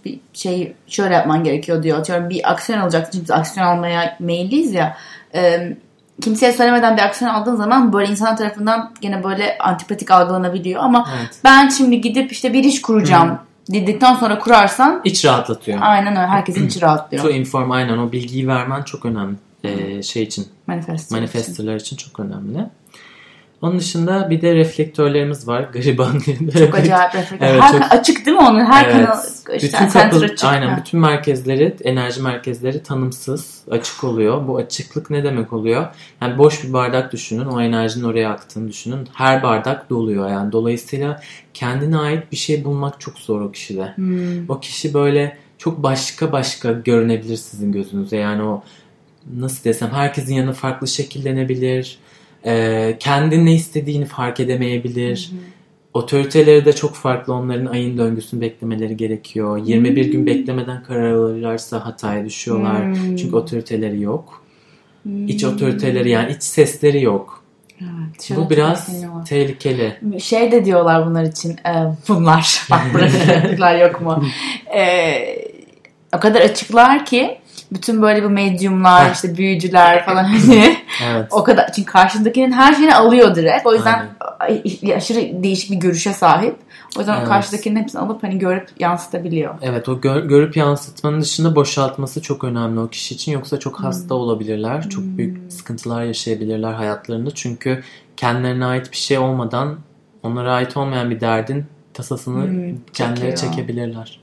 bir 0.04 0.20
şey 0.32 0.74
şöyle 0.86 1.14
yapman 1.14 1.44
gerekiyor 1.44 1.82
diyor. 1.82 1.98
Atıyorum 1.98 2.30
bir 2.30 2.52
aksiyon 2.52 2.78
alacaksın. 2.78 3.12
Çünkü 3.12 3.22
biz 3.24 3.30
aksiyon 3.30 3.66
almaya 3.66 4.16
meyilliyiz 4.20 4.74
ya. 4.74 4.96
E, 5.34 5.72
kimseye 6.22 6.52
söylemeden 6.52 6.96
bir 6.96 7.02
aksiyon 7.02 7.30
aldığın 7.34 7.56
zaman 7.56 7.92
böyle 7.92 8.10
insanlar 8.10 8.36
tarafından 8.36 8.90
gene 9.00 9.24
böyle 9.24 9.58
antipatik 9.58 10.10
algılanabiliyor. 10.10 10.82
Ama 10.82 11.08
Evet. 11.18 11.30
ben 11.44 11.68
şimdi 11.68 12.00
gidip 12.00 12.32
işte 12.32 12.52
bir 12.52 12.64
iş 12.64 12.82
kuracağım 12.82 13.38
dedikten 13.72 14.14
sonra 14.14 14.38
kurarsan 14.38 15.00
İç 15.04 15.24
rahatlatıyor. 15.24 15.78
aynen 15.80 16.16
öyle. 16.16 16.26
Herkesin 16.26 16.66
içi 16.66 16.80
To 16.80 16.86
rahatlıyor. 16.86 17.24
inform 17.34 17.70
aynen 17.70 17.98
o 17.98 18.12
bilgiyi 18.12 18.48
vermen 18.48 18.82
çok 18.82 19.04
önemli. 19.04 19.36
Ee, 19.64 20.02
şey 20.02 20.22
için 20.22 20.46
Manifesto. 20.66 21.14
manifestolar 21.16 21.74
için 21.76 21.96
çok 21.96 22.20
önemli. 22.20 22.66
Onun 23.64 23.78
dışında 23.78 24.30
bir 24.30 24.42
de 24.42 24.54
reflektörlerimiz 24.54 25.48
var. 25.48 25.62
Gariban. 25.72 26.18
Çok 26.58 26.74
acayip 26.74 27.14
reflektör. 27.14 27.46
Evet, 27.46 27.62
Her 27.62 27.72
çok- 27.72 27.92
açık 27.92 28.26
değil 28.26 28.36
mi 28.36 28.42
onun? 28.42 28.64
Her 28.64 28.84
Evet. 28.84 28.94
kanal 29.06 29.18
işte, 29.56 29.66
bütün 29.66 29.88
kapı, 29.88 30.16
açık. 30.24 30.44
aynen 30.44 30.68
Ha. 30.68 30.76
bütün 30.80 31.00
merkezleri, 31.00 31.76
enerji 31.84 32.22
merkezleri 32.22 32.82
tanımsız, 32.82 33.62
açık 33.70 34.04
oluyor. 34.04 34.48
Bu 34.48 34.56
açıklık 34.56 35.10
ne 35.10 35.24
demek 35.24 35.52
oluyor? 35.52 35.86
Yani 36.20 36.38
boş 36.38 36.64
bir 36.64 36.72
bardak 36.72 37.12
düşünün, 37.12 37.44
o 37.44 37.60
enerjinin 37.60 38.04
oraya 38.04 38.30
aktığını 38.30 38.68
düşünün. 38.68 39.08
Her 39.12 39.42
bardak 39.42 39.90
doluyor 39.90 40.30
yani. 40.30 40.52
Dolayısıyla 40.52 41.20
kendine 41.54 41.98
ait 41.98 42.32
bir 42.32 42.36
şey 42.36 42.64
bulmak 42.64 43.00
çok 43.00 43.18
zor 43.18 43.40
o 43.40 43.52
kişide. 43.52 43.92
Hmm. 43.96 44.50
O 44.50 44.60
kişi 44.60 44.94
böyle 44.94 45.36
çok 45.58 45.82
başka 45.82 46.32
başka 46.32 46.72
görünebilir 46.72 47.36
sizin 47.36 47.72
gözünüze. 47.72 48.16
Yani 48.16 48.42
o 48.42 48.62
nasıl 49.36 49.64
desem 49.64 49.90
herkesin 49.90 50.34
yanı 50.34 50.52
farklı 50.52 50.88
şekillenebilir. 50.88 51.98
Ee, 52.46 52.96
kendi 53.00 53.44
ne 53.44 53.54
istediğini 53.54 54.04
fark 54.04 54.40
edemeyebilir. 54.40 55.30
Otoriteleri 55.94 56.64
de 56.64 56.72
çok 56.72 56.94
farklı. 56.94 57.32
Onların 57.34 57.66
ayın 57.66 57.98
döngüsünü 57.98 58.40
beklemeleri 58.40 58.96
gerekiyor. 58.96 59.58
21 59.64 60.12
gün 60.12 60.26
beklemeden 60.26 60.82
karar 60.82 61.12
alırlarsa 61.12 61.86
hataya 61.86 62.24
düşüyorlar. 62.24 62.84
Hmm. 62.86 63.16
Çünkü 63.16 63.36
otoriteleri 63.36 64.02
yok. 64.02 64.44
İç 65.26 65.44
otoriteleri 65.44 66.10
yani 66.10 66.32
iç 66.32 66.42
sesleri 66.42 67.02
yok. 67.02 67.44
Evet, 67.80 68.30
Bu 68.36 68.50
biraz 68.50 68.88
bekleniyor. 68.88 69.26
tehlikeli. 69.26 69.96
şey 70.20 70.52
de 70.52 70.64
diyorlar 70.64 71.06
bunlar 71.06 71.24
için 71.24 71.50
e, 71.50 71.72
bunlar 72.08 72.66
bak 72.70 72.80
reflektörler 72.94 73.78
yok 73.88 74.00
mu 74.00 74.24
E, 74.76 75.14
o 76.16 76.20
kadar 76.20 76.40
açıklar 76.40 77.04
ki 77.06 77.38
bütün 77.72 78.02
böyle 78.02 78.24
bu 78.24 78.30
medyumlar 78.30 79.10
işte 79.12 79.36
büyücüler 79.36 80.04
falan 80.06 80.24
hani 80.24 80.76
Evet. 81.04 81.26
o 81.30 81.44
kadar 81.44 81.72
çünkü 81.72 81.92
karşındakinin 81.92 82.52
her 82.52 82.74
şeyini 82.74 82.94
alıyor 82.94 83.34
direkt 83.34 83.66
o 83.66 83.74
yüzden 83.74 84.06
Aynen. 84.40 84.62
ay- 84.84 84.94
aşırı 84.96 85.42
değişik 85.42 85.70
bir 85.70 85.76
görüşe 85.76 86.12
sahip 86.12 86.56
o 86.96 87.00
yüzden 87.00 87.16
Evet. 87.18 87.28
karşıdakinin 87.28 87.80
hepsini 87.80 88.00
alıp 88.00 88.22
hani 88.22 88.38
görüp 88.38 88.68
yansıtabiliyor. 88.80 89.54
Evet 89.62 89.88
o 89.88 90.00
gör- 90.00 90.24
görüp 90.24 90.56
yansıtmanın 90.56 91.20
dışında 91.20 91.56
boşaltması 91.56 92.22
çok 92.22 92.44
önemli 92.44 92.80
o 92.80 92.88
kişi 92.88 93.14
için. 93.14 93.32
Yoksa 93.32 93.58
çok 93.58 93.80
hasta 93.80 94.14
olabilirler. 94.14 94.88
Çok 94.90 95.04
büyük 95.04 95.52
sıkıntılar 95.52 96.02
yaşayabilirler 96.02 96.72
hayatlarında. 96.72 97.30
Çünkü 97.34 97.82
kendilerine 98.16 98.64
ait 98.66 98.92
bir 98.92 98.96
şey 98.96 99.18
olmadan 99.18 99.76
onlara 100.22 100.52
ait 100.52 100.76
olmayan 100.76 101.10
bir 101.10 101.20
derdin 101.20 101.64
tasasını 101.94 102.44
Hmm, 102.44 102.76
kendileri 102.92 103.36
çekebilirler. 103.36 104.20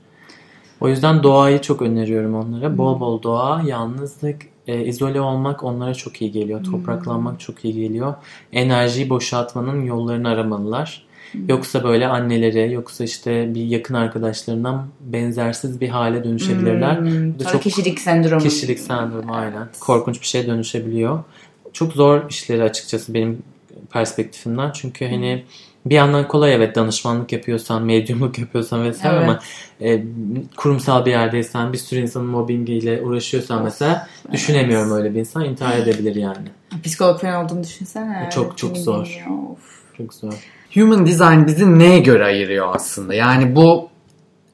O 0.82 0.88
yüzden 0.88 1.22
doğayı 1.22 1.60
çok 1.60 1.82
öneriyorum 1.82 2.34
onlara. 2.34 2.78
Bol 2.78 3.00
bol 3.00 3.22
doğa, 3.22 3.62
yalnızlık, 3.66 4.42
e, 4.66 4.84
izole 4.84 5.20
olmak 5.20 5.64
onlara 5.64 5.94
çok 5.94 6.22
iyi 6.22 6.32
geliyor. 6.32 6.64
Topraklanmak 6.64 7.40
çok 7.40 7.64
iyi 7.64 7.74
geliyor. 7.74 8.14
Enerjiyi 8.52 9.10
boşaltmanın 9.10 9.84
yollarını 9.84 10.28
aramalılar. 10.28 11.06
Yoksa 11.48 11.84
böyle 11.84 12.06
anneleri, 12.06 12.72
yoksa 12.72 13.04
işte 13.04 13.54
bir 13.54 13.64
yakın 13.64 13.94
arkadaşlarından 13.94 14.86
benzersiz 15.00 15.80
bir 15.80 15.88
hale 15.88 16.24
dönüşebilirler. 16.24 16.98
Hmm, 17.00 17.34
Bu 17.34 17.38
da 17.38 17.44
çok 17.44 17.62
kişilik 17.62 17.98
sendromu. 18.00 18.42
kişilik 18.42 18.78
sendromu 18.78 19.34
aynen. 19.34 19.68
Korkunç 19.80 20.20
bir 20.20 20.26
şeye 20.26 20.46
dönüşebiliyor. 20.46 21.18
Çok 21.72 21.92
zor 21.92 22.30
işleri 22.30 22.62
açıkçası 22.62 23.14
benim 23.14 23.42
perspektifimden. 23.90 24.70
Çünkü 24.70 25.06
hani 25.08 25.44
bir 25.86 25.94
yandan 25.94 26.28
kolay 26.28 26.54
evet 26.54 26.76
danışmanlık 26.76 27.32
yapıyorsan, 27.32 27.82
medyumluk 27.82 28.38
yapıyorsan 28.38 28.84
vesaire 28.84 29.16
Evet. 29.16 29.28
ama 29.28 29.38
e, 29.80 30.04
kurumsal 30.56 31.06
bir 31.06 31.10
yerdeysen, 31.10 31.72
bir 31.72 31.78
sürü 31.78 32.00
insanın 32.00 32.26
mobbingiyle 32.26 33.02
uğraşıyorsan 33.02 33.64
mesela 33.64 34.08
düşünemiyorum 34.32 34.92
öyle 34.92 35.14
bir 35.14 35.20
insan 35.20 35.44
intihar 35.44 35.78
edebilir 35.78 36.14
yani. 36.14 36.48
Psikolog 36.84 37.20
falan 37.20 37.44
olduğunu 37.44 37.64
düşünsene. 37.64 38.30
Çok, 38.34 38.58
çok 38.58 38.74
Kim 38.74 38.84
zor. 38.84 39.24
of. 39.52 39.58
Çok 39.96 40.14
zor. 40.14 40.32
Human 40.74 41.06
design 41.06 41.46
bizi 41.46 41.78
neye 41.78 41.98
göre 41.98 42.24
ayırıyor 42.24 42.74
aslında? 42.74 43.14
Yani 43.14 43.56
bu 43.56 43.88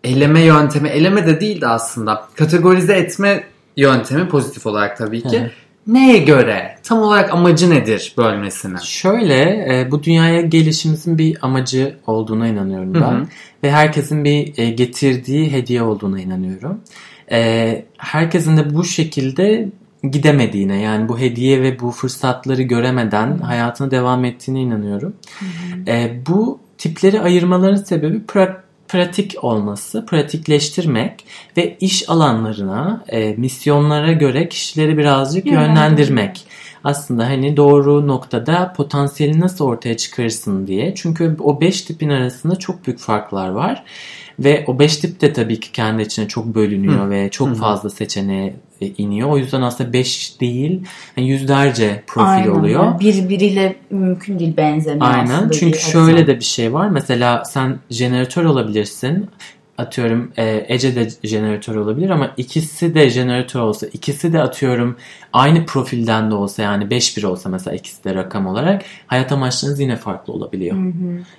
eleme 0.04 0.40
yöntemi, 0.40 0.88
eleme 0.88 1.26
de 1.26 1.40
değil 1.40 1.61
de 1.61 1.68
aslında 1.68 2.25
kategorize 2.35 2.94
etme 2.94 3.44
yöntemi 3.76 4.28
pozitif 4.28 4.66
olarak 4.66 4.97
tabii 4.99 5.23
ki. 5.23 5.40
Hı. 5.40 5.50
Neye 5.88 6.18
göre? 6.18 6.76
Tam 6.83 6.99
olarak 6.99 7.35
amacı 7.35 7.71
nedir 7.71 8.14
bölmesinin? 8.16 8.76
Şöyle 8.76 9.40
e, 9.45 9.90
bu 9.90 10.02
dünyaya 10.02 10.40
gelişimizin 10.40 11.18
bir 11.18 11.38
amacı 11.42 11.97
olduğuna 12.07 12.49
inanıyorum 12.49 12.95
ben. 12.95 13.00
Hı 13.00 13.04
hı. 13.04 13.26
Ve 13.62 13.71
herkesin 13.71 14.25
bir 14.25 14.59
e, 14.59 14.71
getirdiği 14.71 15.52
hediye 15.52 15.83
olduğuna 15.83 16.21
inanıyorum. 16.21 16.80
E, 17.30 17.85
herkesin 17.99 18.57
de 18.57 18.75
bu 18.75 18.85
şekilde 18.85 19.68
gidemediğine 20.02 20.80
yani 20.80 21.09
bu 21.09 21.18
hediye 21.18 21.62
ve 21.62 21.80
bu 21.80 21.90
fırsatları 21.90 22.62
göremeden 22.62 23.38
hayatına 23.38 23.90
devam 23.90 24.25
ettiğine 24.25 24.61
inanıyorum. 24.61 25.16
E, 25.88 26.21
bu 26.28 26.61
tipleri 26.78 27.21
ayırmaların 27.21 27.83
sebebi 27.83 28.16
pra- 28.16 28.57
pratik 28.88 29.45
olması, 29.45 30.07
pratikleştirmek 30.07 31.25
ve 31.57 31.76
iş 31.80 32.11
alanlarına, 32.11 33.04
e, 33.09 33.35
misyonlara 33.37 34.12
göre 34.12 34.49
kişileri 34.49 34.99
birazcık 34.99 35.47
Yönlendirmek. 35.47 35.76
yönlendirmek. 35.76 36.45
Aslında 36.88 37.26
hani 37.26 37.57
doğru 37.57 38.07
noktada 38.07 38.73
potansiyeli 38.76 39.40
nasıl 39.40 39.64
ortaya 39.64 39.97
çıkarırsın 39.97 40.66
diye. 40.66 40.95
Çünkü 40.95 41.37
o 41.40 41.61
beş 41.61 41.83
tipin 41.83 42.09
arasında 42.09 42.57
çok 42.57 42.87
büyük 42.87 42.99
farklar 42.99 43.49
var. 43.49 43.85
Ve 44.38 44.64
o 44.66 44.78
beş 44.78 44.97
tip 44.97 45.21
de 45.21 45.33
tabii 45.33 45.61
ki 45.61 45.73
kendi 45.73 46.02
içine 46.02 46.28
çok 46.28 46.47
bölünüyor 46.47 47.11
ve 47.11 47.30
çok 47.30 47.57
fazla 47.57 47.90
seçeneğe 47.90 48.54
e, 48.80 48.87
iniyor. 48.87 49.28
O 49.28 49.38
yüzden 49.38 49.62
aslında 49.62 49.92
beş 49.92 50.40
değil 50.40 50.83
yani 51.16 51.28
yüzlerce 51.28 52.02
profil 52.07 52.30
Aynen. 52.30 52.50
oluyor. 52.50 53.00
Birbiriyle 53.00 53.76
mümkün 53.90 54.38
değil 54.38 54.57
benzemiyor 54.57 55.14
Aynen. 55.14 55.50
Çünkü 55.50 55.78
şöyle 55.78 56.26
de 56.26 56.37
bir 56.37 56.45
şey 56.45 56.75
var. 56.75 56.88
Mesela 56.88 57.45
sen 57.45 57.78
jeneratör 57.90 58.45
olabilirsin. 58.45 59.28
Atıyorum 59.78 60.32
e, 60.38 60.64
Ece 60.68 60.97
de 60.97 61.08
jeneratör 61.28 61.75
olabilir 61.76 62.11
ama 62.11 62.30
ikisi 62.37 62.94
de 62.94 63.11
jeneratör 63.11 63.61
olsa, 63.61 63.87
ikisi 63.87 64.32
de 64.32 64.42
atıyorum 64.42 64.97
aynı 65.32 65.66
profilden 65.66 66.30
de 66.30 66.35
olsa 66.35 66.62
yani 66.62 66.85
5-1 66.85 67.26
olsa 67.26 67.49
mesela 67.49 67.76
ikisi 67.76 68.04
de 68.04 68.14
rakam 68.14 68.47
olarak 68.47 68.82
hayat 69.06 69.32
amaçlarınız 69.32 69.80
yine 69.80 69.97
farklı 69.97 70.32
olabiliyor. 70.32 70.76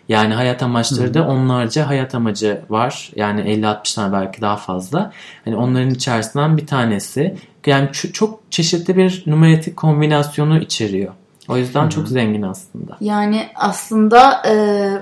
Yani 0.09 0.33
hayat 0.33 0.63
amaçları 0.63 1.13
da 1.13 1.27
onlarca 1.27 1.87
hayat 1.87 2.15
amacı 2.15 2.61
var. 2.69 3.11
Yani 3.15 3.41
50-60 3.41 3.95
tane 3.95 4.13
belki 4.13 4.41
daha 4.41 4.55
fazla. 4.57 5.11
Hani 5.45 5.55
onların 5.55 5.89
içerisinden 5.89 6.57
bir 6.57 6.67
tanesi. 6.67 7.35
Yani 7.65 7.87
ç- 7.87 8.11
çok 8.11 8.39
çeşitli 8.51 8.97
bir 8.97 9.23
numaratik 9.27 9.77
kombinasyonu 9.77 10.59
içeriyor. 10.59 11.13
O 11.47 11.57
yüzden 11.57 11.89
çok 11.89 12.07
zengin 12.07 12.41
aslında. 12.41 12.97
Yani 13.01 13.47
aslında 13.55 14.41
e, 14.47 14.53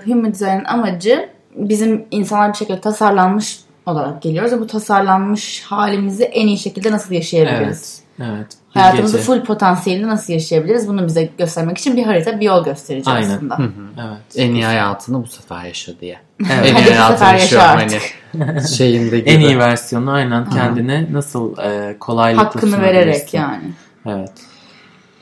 Human 0.05 0.31
Design'ın 0.31 0.65
amacı 0.65 1.29
bizim 1.57 2.05
insanlar 2.11 2.53
bir 2.53 2.57
şekilde 2.57 2.81
tasarlanmış 2.81 3.59
olarak 3.85 4.21
geliyoruz 4.21 4.51
ve 4.51 4.59
bu 4.59 4.67
tasarlanmış 4.67 5.61
halimizi 5.61 6.23
en 6.23 6.47
iyi 6.47 6.57
şekilde 6.57 6.91
nasıl 6.91 7.13
yaşayabiliriz? 7.13 8.01
Evet. 8.01 8.07
Evet. 8.19 8.47
Hayatımızı 8.69 9.17
full 9.17 9.43
potansiyelini 9.43 10.07
nasıl 10.07 10.33
yaşayabiliriz? 10.33 10.87
Bunu 10.87 11.07
bize 11.07 11.29
göstermek 11.37 11.77
için 11.77 11.97
bir 11.97 12.03
harita, 12.03 12.39
bir 12.39 12.45
yol 12.45 12.63
gösterici 12.63 13.09
Aynen. 13.09 13.35
aslında. 13.35 13.57
Evet. 13.97 14.35
En 14.35 14.53
iyi 14.53 14.65
hayatını 14.65 15.23
bu 15.23 15.27
sefer 15.27 15.63
yaşa 15.63 15.99
diye. 15.99 16.19
Evet. 16.39 16.65
En 16.65 16.75
iyi 16.75 16.93
hayatını 16.95 17.29
yaşa 17.29 17.75
hani 17.75 18.61
şeyinde 18.77 19.19
gibi. 19.19 19.29
En 19.29 19.39
iyi 19.39 19.59
versiyonu 19.59 20.11
aynen 20.11 20.49
kendine 20.49 21.07
nasıl 21.11 21.57
e, 21.57 21.97
kolaylıkla 21.99 22.45
Hakkını 22.45 22.81
vererek 22.81 23.33
yani. 23.33 23.63
Evet. 24.05 24.33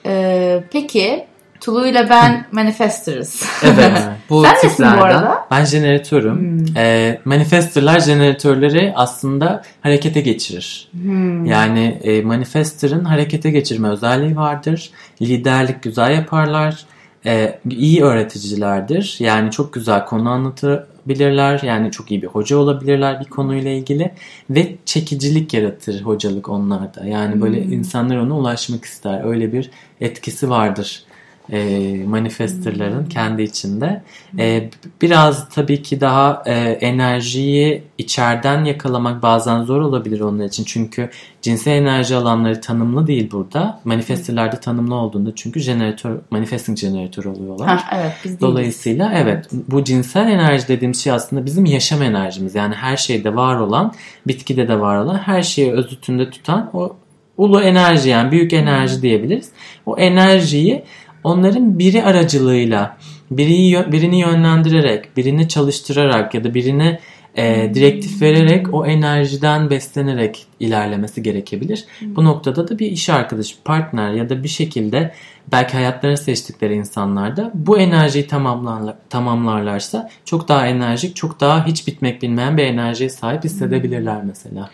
E, 0.05 0.63
peki 0.71 1.25
Tulu 1.61 1.87
ile 1.87 2.07
ben 2.09 2.45
manifestors. 2.51 3.43
Evet. 3.63 3.91
bu 4.29 4.43
Sen 4.43 4.53
nesin 4.53 4.69
bu 4.69 4.73
tiplerden. 4.73 5.01
arada? 5.01 5.47
Ben 5.51 5.65
jeneratörüm. 5.65 6.39
Hmm. 6.39 6.77
E, 6.77 7.19
manifesterlar 7.25 7.99
jeneratörleri 7.99 8.93
aslında 8.95 9.61
harekete 9.81 10.21
geçirir. 10.21 10.87
Hmm. 10.91 11.45
Yani 11.45 11.99
e, 12.03 12.21
manifester'ın 12.21 13.05
harekete 13.05 13.51
geçirme 13.51 13.89
özelliği 13.89 14.35
vardır. 14.35 14.89
Liderlik 15.21 15.83
güzel 15.83 16.11
yaparlar. 16.11 16.85
E, 17.25 17.59
iyi 17.69 18.03
öğreticilerdir. 18.03 19.15
Yani 19.19 19.51
çok 19.51 19.73
güzel 19.73 20.05
konu 20.05 20.29
anlatabilirler. 20.29 21.59
Yani 21.63 21.91
çok 21.91 22.11
iyi 22.11 22.21
bir 22.21 22.27
hoca 22.27 22.57
olabilirler 22.57 23.19
bir 23.19 23.25
konuyla 23.25 23.71
ilgili. 23.71 24.11
Ve 24.49 24.75
çekicilik 24.85 25.53
yaratır 25.53 26.01
hocalık 26.01 26.49
onlarda. 26.49 27.05
Yani 27.05 27.41
böyle 27.41 27.61
insanlar 27.61 28.17
ona 28.17 28.37
ulaşmak 28.37 28.85
ister. 28.85 29.23
Öyle 29.23 29.53
bir 29.53 29.69
etkisi 30.01 30.49
vardır. 30.49 31.04
E, 31.51 32.03
manifesterların 32.05 33.05
kendi 33.05 33.41
içinde. 33.41 34.03
E, 34.39 34.69
biraz 35.01 35.49
tabii 35.49 35.81
ki 35.81 36.01
daha 36.01 36.43
e, 36.45 36.53
enerjiyi 36.81 37.83
içeriden 37.97 38.63
yakalamak 38.63 39.21
bazen 39.21 39.63
zor 39.63 39.81
olabilir 39.81 40.19
onlar 40.19 40.45
için. 40.45 40.63
Çünkü 40.63 41.09
cinsel 41.41 41.71
enerji 41.71 42.15
alanları 42.15 42.61
tanımlı 42.61 43.07
değil 43.07 43.31
burada. 43.31 43.79
Manifesterlerde 43.85 44.59
tanımlı 44.59 44.95
olduğunda 44.95 45.35
çünkü 45.35 45.59
jeneratör, 45.59 46.17
manifesting 46.31 46.77
jeneratör 46.77 47.25
oluyorlar. 47.25 47.67
Ha, 47.67 47.97
evet 47.99 48.13
biz. 48.25 48.41
Dolayısıyla 48.41 49.13
evet 49.15 49.45
bu 49.67 49.83
cinsel 49.83 50.27
enerji 50.27 50.67
dediğimiz 50.67 51.03
şey 51.03 51.13
aslında 51.13 51.45
bizim 51.45 51.65
yaşam 51.65 52.01
enerjimiz. 52.01 52.55
Yani 52.55 52.75
her 52.75 52.97
şeyde 52.97 53.35
var 53.35 53.55
olan, 53.55 53.93
bitkide 54.27 54.67
de 54.67 54.79
var 54.79 54.97
olan, 54.97 55.17
her 55.17 55.43
şeyi 55.43 55.71
özütünde 55.71 56.29
tutan 56.29 56.69
o 56.73 56.95
ulu 57.37 57.61
enerji 57.61 58.09
yani 58.09 58.31
büyük 58.31 58.53
enerji 58.53 59.01
diyebiliriz. 59.01 59.49
O 59.85 59.97
enerjiyi 59.97 60.83
onların 61.25 61.79
biri 61.79 62.03
aracılığıyla 62.03 62.97
biri, 63.31 63.91
birini 63.91 64.19
yönlendirerek, 64.19 65.17
birini 65.17 65.47
çalıştırarak 65.47 66.33
ya 66.33 66.43
da 66.43 66.53
birine 66.53 66.99
e, 67.35 67.71
direktif 67.73 68.21
vererek 68.21 68.73
o 68.73 68.85
enerjiden 68.85 69.69
beslenerek 69.69 70.45
ilerlemesi 70.59 71.23
gerekebilir. 71.23 71.85
Bu 72.01 72.25
noktada 72.25 72.67
da 72.67 72.79
bir 72.79 72.91
iş 72.91 73.09
arkadaşı, 73.09 73.63
partner 73.63 74.13
ya 74.13 74.29
da 74.29 74.43
bir 74.43 74.47
şekilde 74.47 75.13
belki 75.51 75.73
hayatlarını 75.73 76.17
seçtikleri 76.17 76.73
insanlar 76.73 77.37
da 77.37 77.51
bu 77.53 77.79
enerjiyi 77.79 78.27
tamamlarlar, 78.27 78.95
tamamlarlarsa 79.09 80.09
çok 80.25 80.47
daha 80.47 80.67
enerjik, 80.67 81.15
çok 81.15 81.39
daha 81.39 81.65
hiç 81.65 81.87
bitmek 81.87 82.21
bilmeyen 82.21 82.57
bir 82.57 82.63
enerjiye 82.63 83.09
sahip 83.09 83.43
hissedebilirler 83.43 84.23
mesela. 84.23 84.69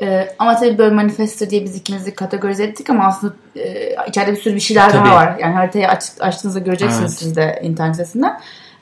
Ee, 0.00 0.28
ama 0.38 0.56
tabii 0.56 0.78
böyle 0.78 0.94
manifesto 0.94 1.50
diye 1.50 1.64
biz 1.64 1.76
ikimizi 1.76 2.14
kategorize 2.14 2.64
ettik 2.64 2.90
ama 2.90 3.06
aslında 3.06 3.34
e, 3.56 3.96
içeride 4.08 4.32
bir 4.32 4.36
sürü 4.36 4.54
bir 4.54 4.60
şeyler 4.60 4.90
Tabii. 4.90 5.08
daha 5.08 5.14
var. 5.14 5.36
Yani 5.40 5.54
haritayı 5.54 5.88
aç, 5.88 6.04
açtığınızda 6.20 6.58
göreceksiniz 6.58 7.10
Evet. 7.10 7.18
siz 7.18 7.36
de 7.36 7.60
internet 7.62 7.96
sitesinden. 7.96 8.40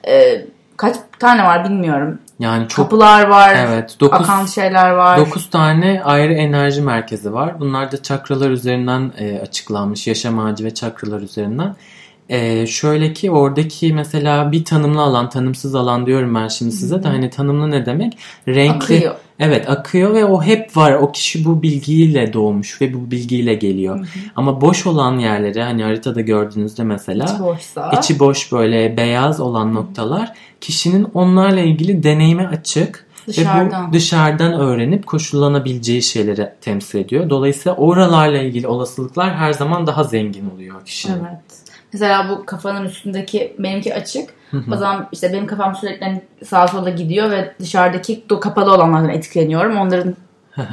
Ee, 0.08 0.46
kaç 0.76 0.96
tane 1.18 1.44
var 1.44 1.64
bilmiyorum. 1.64 2.18
Yani 2.38 2.68
çok 2.68 2.76
Kapılar 2.76 3.28
var, 3.28 3.54
evet 3.58 3.96
9 4.00 4.20
akan 4.20 4.46
şeyler 4.46 4.90
var. 4.90 5.18
9 5.18 5.50
tane 5.50 6.02
ayrı 6.04 6.32
enerji 6.32 6.82
merkezi 6.82 7.34
var. 7.34 7.60
Bunlar 7.60 7.92
da 7.92 8.02
çakralar 8.02 8.50
üzerinden 8.50 9.12
e, 9.18 9.40
açıklanmış. 9.40 10.06
Yaşam 10.06 10.38
ağacı 10.38 10.64
ve 10.64 10.74
çakralar 10.74 11.20
üzerinden. 11.20 11.76
E, 12.30 12.66
şöyle 12.66 13.12
ki 13.12 13.30
oradaki 13.30 13.94
mesela 13.94 14.52
bir 14.52 14.64
tanımlı 14.64 15.00
alan, 15.02 15.30
tanımsız 15.30 15.74
alan 15.74 16.06
diyorum 16.06 16.34
ben 16.34 16.48
şimdi 16.48 16.72
size 16.72 17.02
de 17.02 17.08
hani 17.08 17.30
tanımlı 17.30 17.70
ne 17.70 17.86
demek? 17.86 18.18
Renkli. 18.48 18.96
Akıyor. 18.96 19.14
Evet 19.38 19.70
akıyor 19.70 20.14
ve 20.14 20.24
o 20.24 20.42
hep 20.42 20.76
var. 20.76 20.92
O 20.92 21.12
kişi 21.12 21.44
bu 21.44 21.62
bilgiyle 21.62 22.32
doğmuş 22.32 22.80
ve 22.80 22.94
bu 22.94 23.10
bilgiyle 23.10 23.54
geliyor. 23.54 24.08
Ama 24.36 24.60
boş 24.60 24.86
olan 24.86 25.18
yerleri 25.18 25.62
hani 25.62 25.82
haritada 25.82 26.20
gördüğünüzde 26.20 26.84
mesela 26.84 27.24
İçi 27.24 27.42
boşsa. 27.42 27.90
içi 27.98 28.18
boş 28.18 28.52
böyle 28.52 28.96
beyaz 28.96 29.40
olan 29.40 29.74
noktalar 29.74 30.32
kişinin 30.60 31.06
onlarla 31.14 31.60
ilgili 31.60 32.02
deneyime 32.02 32.46
açık 32.46 33.06
ve 33.28 33.32
Dışarıdan. 33.32 33.88
bu 33.88 33.92
dışarıdan 33.92 34.52
öğrenip 34.52 35.06
koşullanabileceği 35.06 36.02
şeyleri 36.02 36.48
temsil 36.60 36.98
ediyor. 36.98 37.30
Dolayısıyla 37.30 37.76
oralarla 37.76 38.38
ilgili 38.38 38.66
olasılıklar 38.66 39.34
her 39.36 39.52
zaman 39.52 39.86
daha 39.86 40.04
zengin 40.04 40.50
oluyor 40.50 40.84
kişinin. 40.84 41.14
Evet. 41.14 41.69
Mesela 41.92 42.28
bu 42.28 42.46
kafanın 42.46 42.84
üstündeki 42.84 43.56
benimki 43.58 43.94
açık. 43.94 44.30
O 44.72 44.76
zaman 44.76 45.08
işte 45.12 45.32
benim 45.32 45.46
kafam 45.46 45.74
sürekli 45.74 46.04
hani 46.04 46.22
sağa 46.44 46.68
sola 46.68 46.90
gidiyor 46.90 47.30
ve 47.30 47.54
dışarıdaki 47.60 48.24
kapalı 48.40 48.74
olanlardan 48.74 49.08
etkileniyorum. 49.08 49.76
Onların 49.76 50.14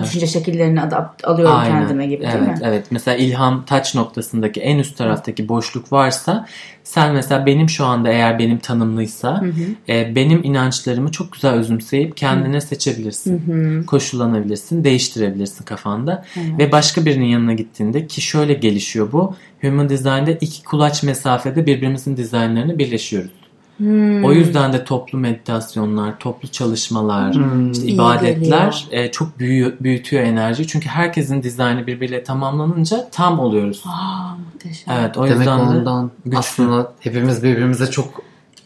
düşünce 0.03 0.27
şekillerini 0.27 0.81
adapt 0.81 1.27
alıyorum 1.27 1.55
Aynen. 1.55 1.79
kendime 1.79 2.07
gibi 2.07 2.23
değil 2.23 2.33
evet, 2.37 2.47
mi? 2.47 2.59
Evet. 2.63 2.85
Mesela 2.91 3.17
ilham 3.17 3.65
taç 3.65 3.95
noktasındaki 3.95 4.61
en 4.61 4.79
üst 4.79 4.97
taraftaki 4.97 5.49
boşluk 5.49 5.91
varsa 5.91 6.45
sen 6.83 7.13
mesela 7.13 7.45
benim 7.45 7.69
şu 7.69 7.85
anda 7.85 8.09
eğer 8.09 8.39
benim 8.39 8.57
tanımlıysa 8.57 9.43
e, 9.89 10.15
benim 10.15 10.43
inançlarımı 10.43 11.11
çok 11.11 11.33
güzel 11.33 11.53
özümseyip 11.53 12.17
kendine 12.17 12.61
seçebilirsin. 12.61 13.83
Koşullanabilirsin, 13.83 14.83
değiştirebilirsin 14.83 15.65
kafanda. 15.65 16.25
Ve 16.37 16.71
başka 16.71 17.05
birinin 17.05 17.25
yanına 17.25 17.53
gittiğinde 17.53 18.07
ki 18.07 18.21
şöyle 18.21 18.53
gelişiyor 18.53 19.11
bu. 19.11 19.35
Human 19.61 19.89
Design'da 19.89 20.31
iki 20.31 20.63
kulaç 20.63 21.03
mesafede 21.03 21.65
birbirimizin 21.65 22.17
dizaynlarını 22.17 22.79
birleşiyoruz. 22.79 23.31
Hmm. 23.77 24.23
O 24.25 24.31
yüzden 24.31 24.73
de 24.73 24.83
toplu 24.83 25.17
meditasyonlar, 25.17 26.19
toplu 26.19 26.47
çalışmalar, 26.47 27.29
işte 27.71 27.85
İyi 27.85 27.93
ibadetler 27.95 28.87
e, 28.91 29.11
çok 29.11 29.39
büyü- 29.39 29.75
büyütüyor 29.79 30.23
enerjiyi. 30.23 30.67
Çünkü 30.67 30.89
herkesin 30.89 31.43
dizaynı 31.43 31.87
birbiriyle 31.87 32.23
tamamlanınca 32.23 33.09
tam 33.11 33.39
oluyoruz. 33.39 33.83
Aa, 33.85 34.35
muhteşem. 34.53 34.93
Evet 34.99 35.17
o 35.17 35.23
Demek 35.25 35.37
yüzden 35.37 35.59
de 35.59 35.63
ondan 35.63 36.11
güçlü. 36.25 36.37
aslında 36.39 36.91
hepimiz 36.99 37.43
birbirimize 37.43 37.87
çok 37.87 38.21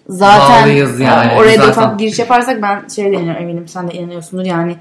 Zaten 0.10 0.62
Bağlıyız 0.64 1.00
yani. 1.00 1.32
oraya 1.40 1.58
da 1.60 1.66
Zaten- 1.66 1.84
ufak 1.84 2.00
giriş 2.00 2.20
yaparsak 2.20 2.62
ben 2.62 2.88
şey 2.88 3.06
de 3.06 3.10
inanıyorum 3.10 3.42
eminim 3.44 3.68
sen 3.68 3.90
de 3.90 3.94
inanıyorsundur 3.94 4.46
yani 4.46 4.76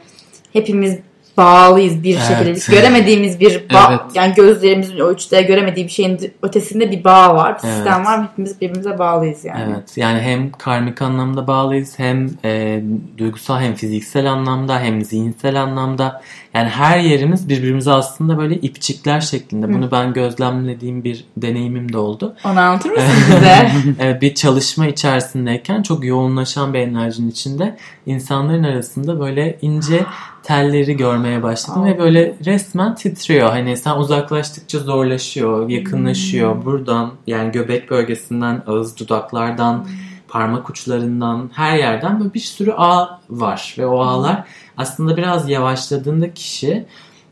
hepimiz 0.53 0.99
bağlıyız 1.41 2.03
bir 2.03 2.17
Evet. 2.17 2.57
şekilde. 2.57 2.77
Göremediğimiz 2.77 3.41
bir 3.41 3.65
bağ, 3.73 3.87
Evet. 3.91 4.01
yani 4.15 4.35
gözlerimizin 4.35 4.99
ölçüde 4.99 5.43
göremediği 5.43 5.87
bir 5.87 5.91
şeyin 5.93 6.33
ötesinde 6.43 6.91
bir 6.91 7.05
bağ 7.05 7.35
var. 7.35 7.55
Bir 7.55 7.59
sistem 7.59 7.95
Evet. 7.97 8.07
var. 8.07 8.23
Hepimiz 8.31 8.61
birbirimize 8.61 8.99
bağlıyız 8.99 9.45
yani. 9.45 9.65
Evet 9.71 9.97
yani 9.97 10.21
hem 10.21 10.53
karmik 10.53 11.03
anlamda 11.03 11.47
bağlıyız 11.47 11.99
hem 11.99 12.31
e, 12.45 12.83
duygusal 13.19 13.61
hem 13.61 13.75
fiziksel 13.75 14.31
anlamda 14.31 14.81
hem 14.81 15.03
zihinsel 15.05 15.63
anlamda 15.63 16.23
yani 16.55 16.69
her 16.69 16.99
yerimiz 16.99 17.49
birbirimize 17.49 17.91
aslında 17.93 18.39
böyle 18.39 18.55
ipçikler 18.55 19.21
şeklinde. 19.21 19.75
Bunu 19.75 19.91
ben 19.91 20.13
gözlemlediğim 20.13 21.05
bir 21.05 21.25
deneyimim 21.37 21.93
de 21.93 21.99
oldu. 21.99 22.37
Onu 22.45 22.61
anlatır 22.61 22.91
mısın 22.91 23.11
bize? 23.29 23.71
Evet, 24.01 24.23
bir 24.23 24.35
çalışma 24.35 24.87
içerisindeyken 24.87 25.83
çok 25.83 26.05
yoğunlaşan 26.05 26.75
bir 26.75 26.79
enerjinin 26.79 27.31
içinde 27.31 27.77
insanların 28.07 28.65
arasında 28.65 29.21
böyle 29.21 29.59
ince 29.63 30.05
telleri 30.43 30.97
görmeye 30.97 31.43
başladım 31.43 31.85
ve 31.85 31.99
böyle 31.99 32.37
resmen 32.45 32.95
titriyor. 32.95 33.51
Hani 33.51 33.77
sen 33.77 33.97
uzaklaştıkça 33.97 34.79
zorlaşıyor, 34.79 35.69
yakınlaşıyor. 35.69 36.65
Buradan 36.65 37.13
yani 37.27 37.53
göbek 37.53 37.91
bölgesinden, 37.91 38.63
ağız 38.67 38.99
dudaklardan, 38.99 39.87
parmak 40.29 40.71
uçlarından 40.71 41.51
her 41.53 41.79
yerden 41.79 42.21
böyle 42.21 42.35
bir 42.35 42.41
sürü 42.41 42.73
ağ 42.73 43.21
var 43.31 43.75
ve 43.79 43.87
o 43.87 44.01
ağlar 44.01 44.45
aslında 44.77 45.17
biraz 45.17 45.49
yavaşladığında 45.49 46.35
kişi 46.35 46.87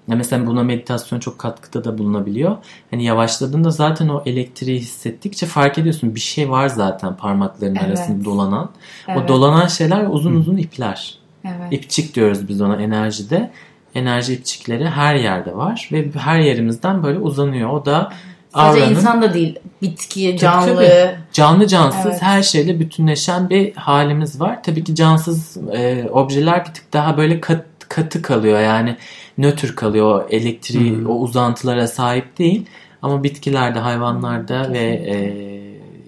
ya 0.09 0.17
mesela 0.17 0.47
buna 0.47 0.63
meditasyon 0.63 1.21
çok 1.21 1.39
katkıda 1.39 1.85
da 1.85 1.99
bulunabiliyor. 1.99 2.57
Hani 2.91 3.05
yavaşladığında 3.05 3.71
zaten 3.71 4.09
o 4.09 4.23
elektriği 4.27 4.79
hissettikçe 4.81 5.47
fark 5.47 5.79
ediyorsun 5.79 6.15
bir 6.15 6.21
şey 6.21 6.51
var 6.51 6.69
zaten 6.69 7.17
parmakların 7.17 7.77
Evet. 7.77 7.89
arasında 7.89 8.25
dolanan. 8.25 8.71
O 9.09 9.13
Evet. 9.13 9.29
dolanan 9.29 9.67
şeyler 9.67 10.07
uzun 10.11 10.35
uzun 10.35 10.57
ipler. 10.57 11.19
Evet. 11.45 11.73
İpçik 11.73 12.15
diyoruz 12.15 12.49
biz 12.49 12.61
ona 12.61 12.77
enerjide. 12.83 13.51
Enerji 13.95 14.35
ipçikleri 14.35 14.89
her 14.89 15.15
yerde 15.15 15.57
var 15.57 15.89
ve 15.93 16.07
her 16.19 16.39
yerimizden 16.39 17.03
böyle 17.03 17.19
uzanıyor. 17.19 17.71
O 17.71 17.85
da 17.85 18.13
Sadece 18.55 18.87
insan 18.91 19.23
da 19.23 19.35
değil. 19.35 19.59
Bitki, 19.83 20.37
canlı. 20.41 20.75
tabii. 20.77 21.17
canlı 21.33 21.67
cansız 21.67 22.07
Evet. 22.07 22.23
her 22.23 22.43
şeyle 22.43 22.81
bütünleşen 22.81 23.51
bir 23.51 23.75
halimiz 23.75 24.41
var. 24.41 24.63
Tabii 24.63 24.85
ki 24.85 24.95
cansız 24.95 25.57
e, 25.73 26.09
objeler 26.13 26.61
bir 26.67 26.75
tık 26.75 26.93
daha 26.93 27.17
böyle 27.17 27.41
kat, 27.41 27.65
katı 27.89 28.23
kalıyor. 28.23 28.61
Yani 28.61 28.97
nötr 29.39 29.77
kalıyor. 29.77 30.25
Elektriği, 30.31 30.97
Hı. 30.97 31.09
o 31.09 31.15
uzantılara 31.15 31.87
sahip 31.87 32.39
değil. 32.39 32.67
Ama 33.03 33.23
bitkilerde, 33.25 33.79
hayvanlarda 33.79 34.73
ve 34.73 34.79
e, 34.79 35.15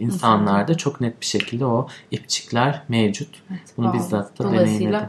insanlarda 0.00 0.76
çok 0.76 1.00
net 1.00 1.20
bir 1.20 1.26
şekilde 1.26 1.64
o 1.64 1.88
ipçikler 2.10 2.82
mevcut. 2.88 3.28
Bunu 3.76 3.86
Bağlı. 3.86 3.94
bizzat 3.94 4.38
da 4.38 4.52
deneyimledim. 4.52 5.06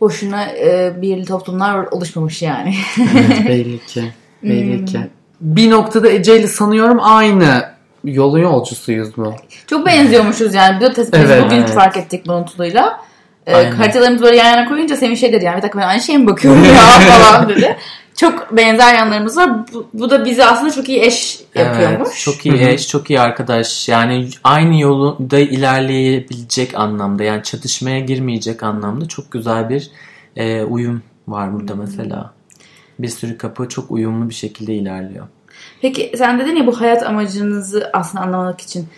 boşuna 0.00 0.44
e, 0.46 0.92
bir 1.02 1.24
toplumlar 1.26 1.86
oluşmamış 1.90 2.42
yani. 2.42 2.74
Evet, 3.14 3.46
belli 3.48 3.86
ki. 3.86 4.04
Belli 4.42 4.78
Hmm. 4.78 4.84
ki. 4.86 5.00
Bir 5.40 5.70
noktada 5.70 6.08
Ece 6.10 6.38
ile 6.40 6.46
sanıyorum 6.46 6.98
aynı 7.00 7.64
yolun 8.04 8.38
yolcusuyuz 8.38 9.18
mu? 9.18 9.34
Çok 9.66 9.86
benziyormuşuz 9.86 10.54
yani. 10.54 10.80
Bir 10.80 10.86
de 10.86 10.96
biz 10.96 11.08
Evet, 11.12 11.44
bugün 11.44 11.56
evet. 11.56 11.70
fark 11.70 11.96
ettik 11.96 12.26
bunun 12.26 12.44
Tulu'yla. 12.44 13.00
Aynen. 13.54 13.70
haritalarımızı 13.72 14.24
böyle 14.24 14.36
yan 14.36 14.46
yana 14.56 14.68
koyunca 14.68 14.96
Semih 14.96 15.16
şey 15.16 15.32
dedi 15.32 15.44
yani 15.44 15.56
bir 15.56 15.62
dakika 15.62 15.78
ben 15.78 15.86
aynı 15.88 16.00
şeye 16.00 16.18
mi 16.18 16.26
bakıyorum 16.26 16.64
ya 16.64 16.74
falan 17.20 17.48
dedi. 17.48 17.76
Çok 18.20 18.56
benzer 18.56 18.94
yanlarımız 18.94 19.36
var. 19.36 19.50
Bu, 19.74 19.88
bu 19.92 20.10
da 20.10 20.24
bizi 20.24 20.44
aslında 20.44 20.72
çok 20.72 20.88
iyi 20.88 21.00
eş 21.00 21.40
yapıyormuş. 21.54 22.08
Evet, 22.08 22.18
çok 22.18 22.46
iyi 22.46 22.60
Hı 22.60 22.64
hı. 22.64 22.68
eş, 22.68 22.88
çok 22.88 23.10
iyi 23.10 23.20
arkadaş. 23.20 23.88
Yani 23.88 24.28
aynı 24.44 24.80
yolda 24.80 25.38
ilerleyebilecek 25.38 26.74
anlamda, 26.74 27.24
yani 27.24 27.42
çatışmaya 27.42 28.00
girmeyecek 28.00 28.62
anlamda 28.62 29.08
çok 29.08 29.32
güzel 29.32 29.68
bir 29.68 29.90
e, 30.36 30.62
uyum 30.62 31.02
var 31.28 31.52
burada 31.52 31.74
mesela. 31.74 32.32
Bir 32.98 33.08
sürü 33.08 33.38
kapı 33.38 33.68
çok 33.68 33.90
uyumlu 33.90 34.28
bir 34.28 34.34
şekilde 34.34 34.74
ilerliyor. 34.74 35.26
Peki 35.80 36.12
sen 36.16 36.38
dedin 36.38 36.56
ya 36.56 36.66
bu 36.66 36.80
hayat 36.80 37.02
amacınızı 37.02 37.90
aslında 37.92 38.24
anlamak 38.24 38.60
için. 38.60 38.88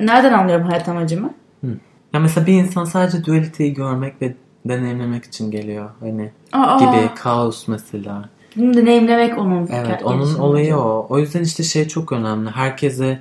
Nereden 0.00 0.32
anlıyorum 0.32 0.66
hayat 0.66 0.88
amacımı? 0.88 1.34
Ya 2.12 2.20
mesela 2.20 2.46
bir 2.46 2.52
insan 2.52 2.84
sadece 2.84 3.24
dualiteyi 3.24 3.74
görmek 3.74 4.22
ve 4.22 4.34
deneyimlemek 4.64 5.24
için 5.24 5.50
geliyor. 5.50 5.90
Hani 6.00 6.32
Aa, 6.52 6.78
gibi 6.78 7.14
kaos 7.14 7.68
mesela. 7.68 8.28
Bunu 8.56 8.74
deneyimlemek 8.74 9.38
onun. 9.38 9.68
Evet 9.72 10.02
onun 10.04 10.34
olayı 10.34 10.76
o. 10.76 11.06
O 11.08 11.18
yüzden 11.18 11.42
işte 11.42 11.62
şey 11.62 11.88
çok 11.88 12.12
önemli. 12.12 12.50
Herkese 12.50 13.18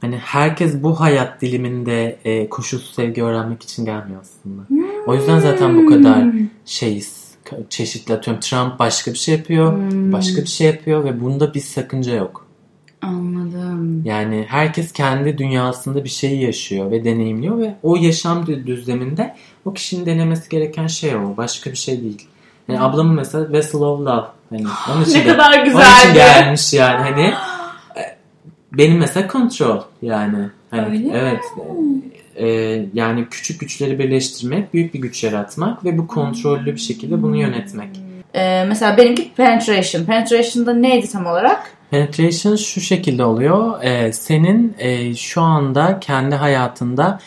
hani 0.00 0.16
herkes 0.16 0.82
bu 0.82 1.00
hayat 1.00 1.40
diliminde 1.40 2.16
e, 2.24 2.48
koşulsuz 2.48 2.94
sevgi 2.94 3.22
öğrenmek 3.22 3.62
için 3.62 3.84
gelmiyor 3.84 4.20
aslında. 4.20 4.62
O 5.06 5.14
yüzden 5.14 5.38
zaten 5.38 5.76
bu 5.76 5.90
kadar 5.90 6.24
şeyiz. 6.64 7.30
Ka- 7.44 7.68
Çeşitli 7.68 8.14
atıyorum. 8.14 8.40
Trump 8.40 8.78
başka 8.78 9.12
bir 9.12 9.18
şey 9.18 9.34
yapıyor. 9.34 9.72
Hmm. 9.72 10.12
Başka 10.12 10.42
bir 10.42 10.46
şey 10.48 10.66
yapıyor 10.66 11.04
ve 11.04 11.20
bunda 11.20 11.54
bir 11.54 11.60
sakınca 11.60 12.14
yok. 12.14 12.46
Anladım. 13.02 14.02
Yani 14.04 14.44
herkes 14.48 14.92
kendi 14.92 15.38
dünyasında 15.38 16.04
bir 16.04 16.08
şeyi 16.08 16.42
yaşıyor 16.42 16.90
ve 16.90 17.04
deneyimliyor 17.04 17.58
ve 17.58 17.74
o 17.82 17.96
yaşam 17.96 18.42
dü- 18.44 18.66
düzleminde 18.66 19.36
o 19.64 19.72
kişinin 19.72 20.06
denemesi 20.06 20.48
gereken 20.48 20.86
şey 20.86 21.16
o. 21.16 21.36
Başka 21.36 21.70
bir 21.70 21.76
şey 21.76 22.00
değil. 22.02 22.26
Yani 22.72 22.84
ablamın 22.84 23.14
mesela 23.14 23.52
Vessel 23.52 23.80
of 23.80 24.00
Love. 24.00 24.24
Hani 24.50 24.64
onun 24.94 25.02
için 25.04 25.18
Ne 25.20 25.24
de- 25.24 25.28
kadar 25.28 25.44
onun 25.52 25.60
için 25.60 25.64
güzeldi. 25.64 26.14
gelmiş 26.14 26.72
yani 26.72 26.96
hani 27.02 27.26
e, 27.96 28.02
benim 28.72 28.98
mesela 28.98 29.26
kontrol 29.28 29.80
yani 30.02 30.36
hani 30.70 30.86
Öyle 30.86 30.98
mi? 30.98 31.10
evet 31.14 31.40
e, 32.36 32.46
yani 32.94 33.26
küçük 33.30 33.60
güçleri 33.60 33.98
birleştirmek 33.98 34.74
büyük 34.74 34.94
bir 34.94 34.98
güç 34.98 35.24
yaratmak 35.24 35.84
ve 35.84 35.98
bu 35.98 36.06
kontrollü 36.06 36.66
bir 36.74 36.80
şekilde 36.80 37.22
bunu 37.22 37.36
yönetmek. 37.36 37.88
Ee, 38.34 38.64
mesela 38.68 38.96
benimki 38.96 39.32
penetration. 39.34 40.04
Penetration'da 40.04 40.74
neydi 40.74 41.08
tam 41.12 41.26
olarak? 41.26 41.70
Penetration 41.90 42.56
şu 42.56 42.80
şekilde 42.80 43.24
oluyor. 43.24 43.82
E, 43.82 44.12
senin 44.12 44.74
e, 44.78 45.14
şu 45.14 45.40
anda 45.42 46.00
kendi 46.00 46.34
hayatında 46.34 47.18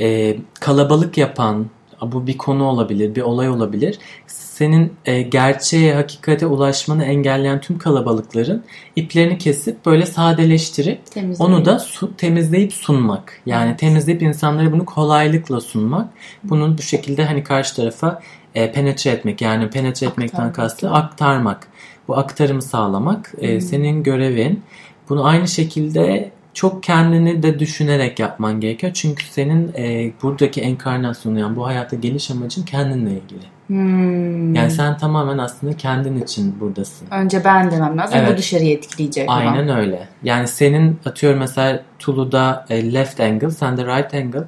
e, 0.00 0.36
kalabalık 0.60 1.18
yapan 1.18 1.66
bu 2.12 2.26
bir 2.26 2.38
konu 2.38 2.64
olabilir, 2.64 3.14
bir 3.14 3.22
olay 3.22 3.48
olabilir. 3.48 3.98
Senin 4.26 4.92
e, 5.04 5.22
gerçeğe, 5.22 5.94
hakikate 5.94 6.46
ulaşmanı 6.46 7.04
engelleyen 7.04 7.60
tüm 7.60 7.78
kalabalıkların 7.78 8.64
iplerini 8.96 9.38
kesip 9.38 9.86
böyle 9.86 10.06
sadeleştirip 10.06 11.06
Temizleyin. 11.06 11.50
Onu 11.52 11.64
da 11.64 11.78
su, 11.78 12.16
temizleyip 12.16 12.72
sunmak. 12.72 13.40
Yani 13.46 13.68
Evet. 13.68 13.78
temizleyip 13.78 14.22
insanlara 14.22 14.72
bunu 14.72 14.84
kolaylıkla 14.84 15.60
sunmak. 15.60 16.08
Bunun 16.44 16.78
bu 16.78 16.82
şekilde 16.82 17.24
hani 17.24 17.44
karşı 17.44 17.76
tarafa 17.76 18.22
e, 18.54 18.72
penetre 18.72 19.10
etmek. 19.10 19.40
Yani 19.42 19.70
penetre 19.70 20.06
etmekten 20.06 20.36
Aktarmak. 20.38 20.54
kastı 20.54 20.90
aktarmak. 20.90 21.68
Bu 22.08 22.16
aktarımı 22.16 22.62
sağlamak 22.62 23.32
e, 23.38 23.60
senin 23.60 24.02
görevin. 24.02 24.62
Bunu 25.08 25.24
aynı 25.26 25.48
şekilde 25.48 26.30
çok 26.54 26.82
kendini 26.82 27.42
de 27.42 27.58
düşünerek 27.58 28.18
yapman 28.18 28.60
gerekiyor. 28.60 28.92
Çünkü 28.92 29.24
senin 29.24 29.72
e, 29.76 30.12
buradaki 30.22 30.60
enkarnasyonu 30.60 31.38
yani 31.38 31.56
bu 31.56 31.66
hayata 31.66 31.96
geliş 31.96 32.30
amacın 32.30 32.62
kendinle 32.62 33.10
ilgili. 33.10 33.44
Hmm. 33.66 34.54
Yani 34.54 34.70
sen 34.70 34.96
tamamen 34.96 35.38
aslında 35.38 35.76
kendin 35.76 36.22
için 36.22 36.60
buradasın. 36.60 37.08
Önce 37.10 37.44
ben 37.44 37.70
demem 37.70 37.98
lazım. 37.98 38.18
Evet. 38.18 38.32
Bu 38.32 38.38
dışarıyı 38.38 38.76
etkileyecek. 38.76 39.28
Aynen 39.28 39.68
öyle. 39.68 40.08
Yani 40.22 40.48
senin 40.48 41.00
atıyorum 41.06 41.38
mesela 41.38 41.82
Tulu'da 41.98 42.66
e, 42.70 42.94
left 42.94 43.20
angle, 43.20 43.50
sende 43.50 43.84
right 43.84 44.14
angle. 44.14 44.44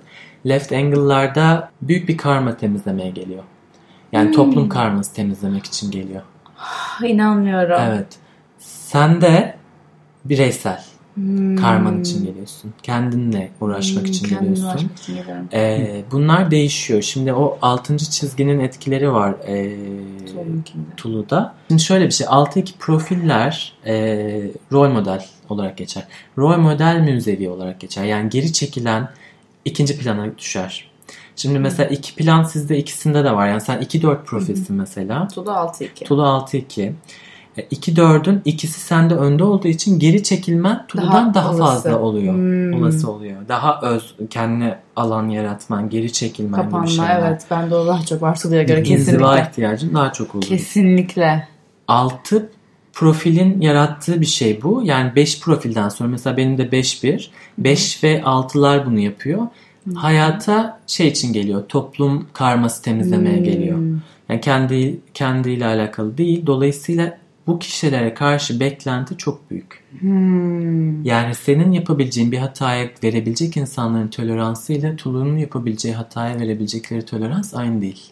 Left 0.46 0.72
angle'larda 0.72 1.70
büyük 1.82 2.08
bir 2.08 2.16
karma 2.16 2.56
temizlemeye 2.56 3.10
geliyor. 3.10 3.42
Yani 4.12 4.32
toplum 4.32 4.68
karması 4.68 5.14
temizlemek 5.14 5.66
için 5.66 5.90
geliyor. 5.90 6.22
Ah, 6.58 7.02
İnanmıyorum. 7.04 7.80
Evet. 7.80 8.06
Sen 8.58 9.20
de 9.20 9.56
bireysel 10.24 10.84
Hmm. 11.14 11.56
karman 11.56 12.00
için 12.00 12.24
geliyorsun. 12.24 12.72
Kendinle 12.82 13.50
uğraşmak 13.60 14.04
Hmm, 14.04 14.10
için 14.10 14.28
geliyorsun. 14.28 14.64
uğraşmak 14.64 14.98
için 14.98 15.14
geliyorum. 15.16 15.48
Ee, 15.52 16.02
bunlar 16.12 16.50
değişiyor. 16.50 17.02
Şimdi 17.02 17.32
o 17.32 17.58
6. 17.62 18.10
çizginin 18.10 18.60
etkileri 18.60 19.12
var 19.12 19.34
Tulu'nunkinde. 20.26 20.84
Tulu'da. 20.96 21.54
Şimdi 21.68 21.82
şöyle 21.82 22.06
bir 22.06 22.10
şey. 22.10 22.26
Alttaki 22.30 22.72
profiller 22.78 23.72
e, 23.86 23.94
rol 24.72 24.88
model 24.88 25.24
olarak 25.48 25.76
geçer. 25.76 26.04
Rol 26.38 26.56
model 26.58 27.00
münzevi 27.00 27.48
olarak 27.48 27.80
geçer. 27.80 28.04
Yani 28.04 28.28
geri 28.30 28.52
çekilen 28.52 29.08
ikinci 29.64 29.98
plana 29.98 30.38
düşer. 30.38 30.90
Şimdi 31.36 31.58
mesela 31.58 31.88
iki 31.88 32.14
plan 32.14 32.42
sizde 32.42 32.78
ikisinde 32.78 33.24
de 33.24 33.30
var. 33.34 33.48
Yani 33.48 33.60
sen 33.60 33.82
2-4 33.82 34.24
profilsin 34.24 34.76
mesela. 34.76 35.28
Tulu 35.28 35.50
6-2. 35.50 36.04
Tulu 36.04 36.22
6-2. 36.22 36.92
2-4'ün 37.62 38.42
ikisi 38.44 38.80
sende 38.80 39.14
önde 39.14 39.44
olduğu 39.44 39.68
için 39.68 39.98
geri 39.98 40.22
çekilmen 40.22 40.86
Tulu'dan 40.88 41.34
daha, 41.34 41.48
olası. 41.50 41.62
fazla 41.62 41.98
oluyor. 42.00 42.34
Hmm. 42.34 42.72
Olası 42.82 43.10
oluyor. 43.10 43.36
Daha 43.48 43.80
öz, 43.82 44.14
kendine 44.30 44.78
alan 44.96 45.28
yaratman, 45.28 45.90
geri 45.90 46.12
çekilmen 46.12 46.60
gibi 46.62 46.70
Kapanma 46.70 46.86
şeyler. 46.86 47.18
evet. 47.28 47.42
Ben 47.50 47.70
de 47.70 47.74
o 47.74 47.86
daha 47.86 48.02
çok 48.02 48.22
var 48.22 48.40
Tulu'ya 48.40 48.62
göre 48.62 48.80
İnziva 48.80 48.96
kesinlikle. 48.96 49.42
ihtiyacın 49.50 49.94
daha 49.94 50.12
çok 50.12 50.34
oluyor. 50.34 50.48
Kesinlikle. 50.48 51.48
Altı 51.88 52.50
profilin 52.92 53.60
yarattığı 53.60 54.20
bir 54.20 54.26
şey 54.26 54.62
bu. 54.62 54.82
Yani 54.84 55.16
5 55.16 55.40
profilden 55.40 55.88
sonra 55.88 56.08
mesela 56.08 56.36
benim 56.36 56.58
de 56.58 56.62
5-1. 56.62 57.28
5 57.58 58.04
ve 58.04 58.20
6'lar 58.20 58.86
bunu 58.86 58.98
yapıyor. 58.98 59.42
Hayata 59.94 60.80
şey 60.86 61.08
için 61.08 61.32
geliyor. 61.32 61.62
Toplum 61.68 62.26
karması 62.32 62.82
temizlemeye 62.82 63.36
Hmm. 63.36 63.44
geliyor. 63.44 63.78
Yani 64.28 64.40
kendi 64.40 65.00
kendiyle 65.14 65.66
alakalı 65.66 66.18
değil. 66.18 66.46
Dolayısıyla 66.46 67.18
bu 67.46 67.58
kişilere 67.58 68.14
karşı 68.14 68.60
beklenti 68.60 69.16
çok 69.16 69.50
büyük. 69.50 69.84
Hmm. 70.00 71.04
Yani 71.04 71.34
senin 71.34 71.72
yapabileceğin 71.72 72.32
bir 72.32 72.38
hataya 72.38 72.88
verebilecek 73.04 73.56
insanların 73.56 74.08
toleransı 74.08 74.72
ile 74.72 74.96
Tulu'nun 74.96 75.36
yapabileceği 75.36 75.94
hataya 75.94 76.40
verebilecekleri 76.40 77.04
tolerans 77.04 77.54
aynı 77.54 77.82
değil. 77.82 78.02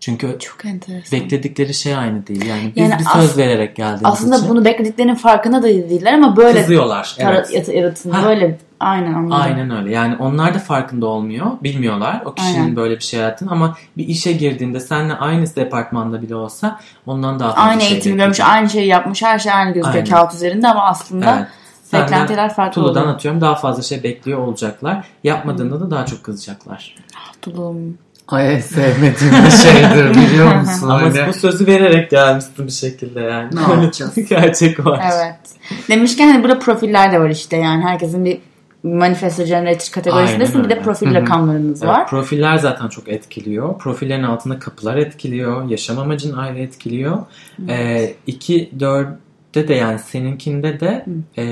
Çünkü 0.00 0.36
Çok 0.38 0.64
enteresan. 0.64 1.20
bekledikleri 1.20 1.74
şey 1.74 1.96
aynı 1.96 2.26
değil. 2.26 2.46
Yani 2.46 2.72
biz 2.76 2.82
Yani 2.82 3.00
bir 3.00 3.06
as- 3.06 3.20
söz 3.26 3.38
vererek 3.38 3.76
geldiğimiz 3.76 4.04
Aslında 4.04 4.36
için 4.36 4.48
bunu 4.48 4.64
beklediklerinin 4.64 5.14
farkında 5.14 5.62
da 5.62 5.66
değiller 5.68 6.12
ama 6.12 6.36
böyle 6.36 6.60
kızıyorlar. 6.60 7.16
Evet. 7.18 7.68
yaratın. 7.68 8.12
Böyle 8.12 8.58
aynen 8.80 9.14
anladım. 9.14 9.40
Aynen 9.42 9.70
öyle. 9.70 9.90
Yani 9.90 10.16
onlar 10.18 10.54
da 10.54 10.58
farkında 10.58 11.06
olmuyor. 11.06 11.46
Bilmiyorlar 11.62 12.22
o 12.24 12.34
kişinin 12.34 12.60
Aynen. 12.60 12.76
böyle 12.76 12.96
bir 12.96 13.04
şey 13.04 13.20
yaptığını 13.20 13.50
ama 13.50 13.76
bir 13.96 14.08
işe 14.08 14.32
girdiğinde 14.32 14.80
seninle 14.80 15.14
aynı 15.14 15.56
departmanda 15.56 16.22
bile 16.22 16.34
olsa 16.34 16.80
ondan 17.06 17.40
daha 17.40 17.52
fazla 17.54 17.70
Aynı 17.70 17.80
şey 17.80 17.92
eğitimi 17.92 18.16
görmüş, 18.16 18.40
aynı 18.40 18.70
şeyi 18.70 18.86
yapmış, 18.86 19.22
her 19.22 19.38
şey 19.38 19.52
aynı 19.52 19.72
gözüküyor 19.72 19.94
Aynen. 19.94 20.10
kağıt 20.10 20.34
üzerinde 20.34 20.68
ama 20.68 20.84
aslında 20.84 21.36
Evet. 21.38 21.48
Senden 21.82 22.06
beklentiler 22.06 22.54
farklı 22.54 22.72
Tulu'dan 22.82 23.02
oluyor. 23.02 23.14
atıyorum 23.14 23.40
daha 23.40 23.54
fazla 23.54 23.82
şey 23.82 24.02
bekliyor 24.02 24.38
olacaklar. 24.38 25.04
Yapmadığında 25.24 25.80
da 25.80 25.90
daha 25.90 26.06
çok 26.06 26.24
kızacaklar. 26.24 26.94
Tulum. 27.42 27.98
Ay 28.28 28.62
sevmediğim 28.62 29.34
bir 29.46 29.50
şeydir 29.50 30.14
biliyor 30.14 30.54
musun? 30.54 30.88
Ama 30.88 31.02
Öyle. 31.02 31.28
bu 31.28 31.32
sözü 31.32 31.66
vererek 31.66 32.10
gelmişsin 32.10 32.66
bir 32.66 32.72
şekilde 32.72 33.20
yani. 33.20 33.56
Ne 33.56 33.60
yapacağız? 33.60 34.14
Gerçek 34.28 34.86
var. 34.86 35.04
Evet. 35.14 35.38
Demişken 35.88 36.32
hani 36.32 36.42
burada 36.44 36.58
profiller 36.58 37.12
de 37.12 37.20
var 37.20 37.30
işte 37.30 37.56
yani 37.56 37.84
herkesin 37.84 38.24
bir 38.24 38.38
manifesto 38.82 39.44
generator 39.44 39.92
kategorisindesin 39.92 40.54
Aynen 40.58 40.70
bir 40.70 40.76
de 40.76 40.82
profil 40.82 41.06
Hı 41.06 41.10
hı. 41.10 41.14
rakamlarınız 41.14 41.82
Evet, 41.82 41.94
var. 41.94 42.06
profiller 42.06 42.56
zaten 42.56 42.88
çok 42.88 43.08
etkiliyor. 43.08 43.78
Profillerin 43.78 44.22
altında 44.22 44.58
kapılar 44.58 44.96
etkiliyor. 44.96 45.70
Yaşam 45.70 45.98
amacın 45.98 46.36
ayrı 46.36 46.58
etkiliyor. 46.58 47.18
Ee, 47.68 48.14
2 48.26 48.70
4'te 48.78 49.68
de 49.68 49.74
yani 49.74 49.98
seninkinde 49.98 50.80
de 50.80 51.04
e, 51.38 51.44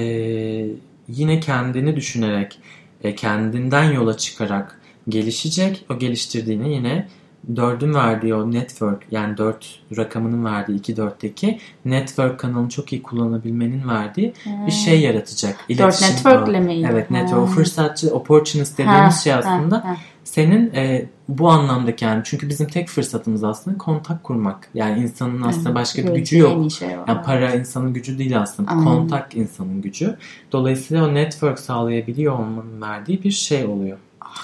yine 1.09 1.41
kendini 1.41 1.97
düşünerek 1.97 2.59
e, 3.05 3.15
kendinden 3.15 3.93
yola 3.93 4.17
çıkarak 4.17 4.81
gelişecek. 5.09 5.85
O 5.91 5.99
geliştirdiğini 5.99 6.75
yine 6.75 7.09
dördün 7.57 7.95
verdiği 7.95 8.35
o 8.35 8.53
network 8.53 9.07
yani 9.11 9.37
dört 9.37 9.79
rakamının 9.97 10.45
verdiği 10.45 10.79
2 10.79 10.95
4'teki 10.95 11.59
network 11.85 12.39
kanalını 12.41 12.69
çok 12.69 12.93
iyi 12.93 13.03
kullanabilmenin 13.03 13.89
verdiği 13.89 14.33
bir 14.67 14.73
şey 14.73 15.01
yaratacak. 15.01 15.57
İletişim 15.69 16.09
network'le 16.09 16.55
ağı. 16.55 16.61
miydi? 16.63 16.89
Evet 16.93 17.11
Ha. 17.11 17.15
network. 17.15 17.43
O 17.43 17.47
fırsatçı, 17.47 18.15
opportunist 18.15 18.79
dediğimiz 18.79 19.15
Ha, 19.17 19.21
şey 19.21 19.33
ha, 19.33 19.39
aslında 19.39 19.85
ha. 19.85 19.97
senin 20.25 20.75
e, 20.75 21.07
bu 21.29 21.49
anlamdaki 21.51 22.05
yani 22.05 22.23
çünkü 22.25 22.49
bizim 22.49 22.67
tek 22.69 22.89
fırsatımız 22.89 23.45
aslında 23.45 23.79
kontak 23.79 24.25
kurmak. 24.25 24.69
Yani 24.75 25.03
insanın 25.03 25.43
aslında 25.43 25.75
başka 25.75 26.03
bir 26.05 26.15
gücü 26.15 26.39
yok. 26.39 26.73
şey 26.73 26.89
var. 26.99 27.05
Yani 27.09 27.23
para 27.23 27.55
insanın 27.55 27.93
gücü 27.93 28.19
değil 28.19 28.41
aslında. 28.41 28.71
Aynen. 28.71 28.85
Kontak 28.85 29.37
insanın 29.37 29.83
gücü. 29.83 30.17
Dolayısıyla 30.53 31.09
o 31.09 31.15
network 31.15 31.59
sağlayabiliyor 31.59 32.33
olmanın 32.39 32.83
verdiği 32.83 33.23
bir 33.23 33.31
şey 33.31 33.65
oluyor. 33.65 33.99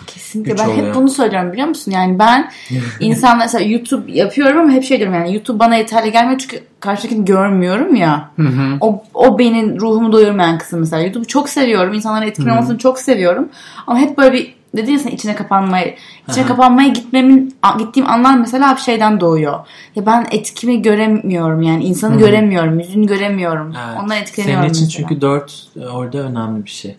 Kesinlikle 0.07 0.53
güç 0.53 0.61
ben 0.61 0.69
oluyor. 0.69 0.87
hep 0.87 0.95
bunu 0.95 1.09
söylüyorum 1.09 1.53
biliyor 1.53 1.69
musun? 1.69 1.93
Yani 1.93 2.19
ben 2.19 2.51
insanlar 3.01 3.37
mesela 3.37 3.65
YouTube 3.65 4.13
yapıyorum 4.13 4.59
ama 4.61 4.71
hep 4.71 4.85
şey 4.85 4.99
diyorum 4.99 5.15
yani 5.15 5.35
YouTube 5.35 5.59
bana 5.59 5.77
yeterli 5.77 6.13
gelmiyor 6.13 6.39
çünkü 6.39 6.61
karşıdakini 6.81 7.25
görmüyorum 7.25 7.95
ya. 7.95 8.31
Hı 8.37 8.43
hı. 8.43 8.77
O, 8.81 9.03
o 9.15 9.39
benim 9.39 9.81
ruhumu 9.81 10.13
doyurmayan 10.13 10.59
kısım 10.59 10.81
mesela. 10.81 11.03
YouTube'u 11.03 11.27
çok 11.27 11.49
seviyorum. 11.49 11.95
İnsanların 11.95 12.27
etkili 12.27 12.51
olmasını 12.53 12.79
çok 12.79 12.99
seviyorum. 12.99 13.49
Ama 13.87 13.99
hep 13.99 14.19
böyle 14.19 14.33
bir 14.33 14.55
dedin 14.77 14.93
ya 14.93 14.99
sen 14.99 15.11
içine 15.11 15.35
kapanmayı. 15.35 15.95
İçine 16.29 16.45
Aha. 16.45 16.49
kapanmaya 16.49 16.89
gitmemin 16.89 17.57
gittiğim 17.79 18.09
anlar 18.11 18.37
mesela 18.39 18.77
bir 18.77 18.81
şeyden 18.81 19.21
doğuyor. 19.21 19.59
Ya 19.97 20.07
ben 20.07 20.27
etkimi 20.31 20.83
göremiyorum 20.83 21.63
yani 21.63 21.85
insanı 21.85 22.15
Hı. 22.15 22.19
göremiyorum, 22.19 22.79
yüzünü 22.81 23.07
göremiyorum. 23.07 23.75
Evet. 23.87 23.99
Ondan 24.03 24.17
etkileniyorum 24.17 24.63
Senin 24.63 24.73
için 24.73 24.87
mesela. 24.87 25.09
çünkü 25.09 25.21
dört 25.21 25.67
orada 25.93 26.19
önemli 26.19 26.65
bir 26.65 26.71
şey. 26.71 26.97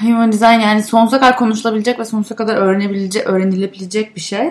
Human 0.00 0.32
design 0.32 0.60
yani 0.60 0.82
sonsuza 0.82 1.20
kadar 1.20 1.36
konuşulabilecek 1.36 1.98
ve 1.98 2.04
sonsuza 2.04 2.36
kadar 2.36 2.56
öğrenebilecek, 2.56 3.26
öğrenilebilecek 3.26 4.16
bir 4.16 4.20
şey. 4.20 4.50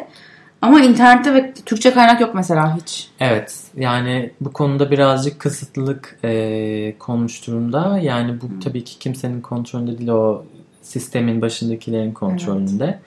Ama 0.61 0.81
internette 0.81 1.33
ve 1.33 1.53
Türkçe 1.53 1.93
kaynak 1.93 2.21
yok 2.21 2.35
mesela 2.35 2.77
hiç. 2.77 3.09
Evet 3.19 3.63
yani 3.77 4.31
bu 4.41 4.53
konuda 4.53 4.91
birazcık 4.91 5.39
kısıtlılık 5.39 6.19
e, 6.23 6.95
konmuş 6.99 7.47
durumda. 7.47 7.99
Yani 8.01 8.41
bu 8.41 8.59
tabii 8.63 8.83
ki 8.83 8.99
kimsenin 8.99 9.41
kontrolünde 9.41 9.97
değil 9.97 10.09
o 10.09 10.45
sistemin 10.81 11.41
başındakilerin 11.41 12.11
kontrolünde. 12.11 12.99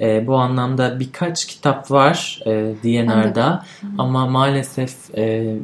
E, 0.00 0.26
bu 0.26 0.36
anlamda 0.36 1.00
birkaç 1.00 1.44
kitap 1.44 1.90
var 1.90 2.40
e, 2.46 2.50
DNR'da 2.84 3.64
ama 3.98 4.26
maalesef 4.26 5.18
e, 5.18 5.56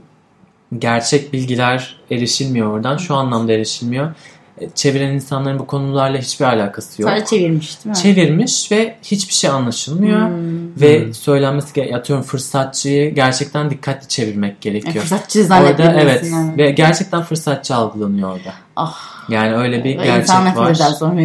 gerçek 0.79 1.33
bilgiler 1.33 1.97
erişilmiyor 2.11 2.73
oradan. 2.73 2.97
Şu 2.97 3.15
anlamda 3.15 3.53
erişilmiyor. 3.53 4.15
E, 4.61 4.69
Çeviren 4.75 5.09
insanların 5.15 5.59
bu 5.59 5.67
konularla 5.67 6.19
hiçbir 6.19 6.45
alakası 6.45 7.03
yok. 7.03 7.11
Sadece 7.11 7.27
çevirmiş 7.27 7.85
değil 7.85 7.97
mi? 7.97 8.03
Çevirmiş 8.03 8.73
ve 8.73 8.97
hiçbir 9.03 9.35
şey 9.35 9.51
anlaşılmıyor. 9.51 10.29
Hmm. 10.29 10.81
Ve 10.81 11.13
söylenmesi 11.13 11.75
gereken 11.75 11.97
atıyorum 11.97 12.25
fırsatçıyı 12.25 13.15
gerçekten 13.15 13.71
dikkatli 13.71 14.09
çevirmek 14.09 14.51
Yani 14.51 14.61
gerekiyor. 14.61 15.05
fırsatçı 15.05 15.39
Orada 15.39 15.49
zannetmelisin. 15.49 15.99
evet 16.09 16.29
yani. 16.33 16.59
ve 16.59 16.71
gerçekten 16.71 17.23
fırsatçı 17.23 17.75
algılanıyor 17.75 18.29
orada. 18.29 18.53
Ah. 18.77 18.97
Yani 19.29 19.55
öyle 19.57 19.85
bir 19.85 19.99
Ve 19.99 20.05
gerçek 20.05 20.23
insan 20.23 20.57
var. 20.57 20.71
eder 20.71 20.91
sonra. 20.91 21.21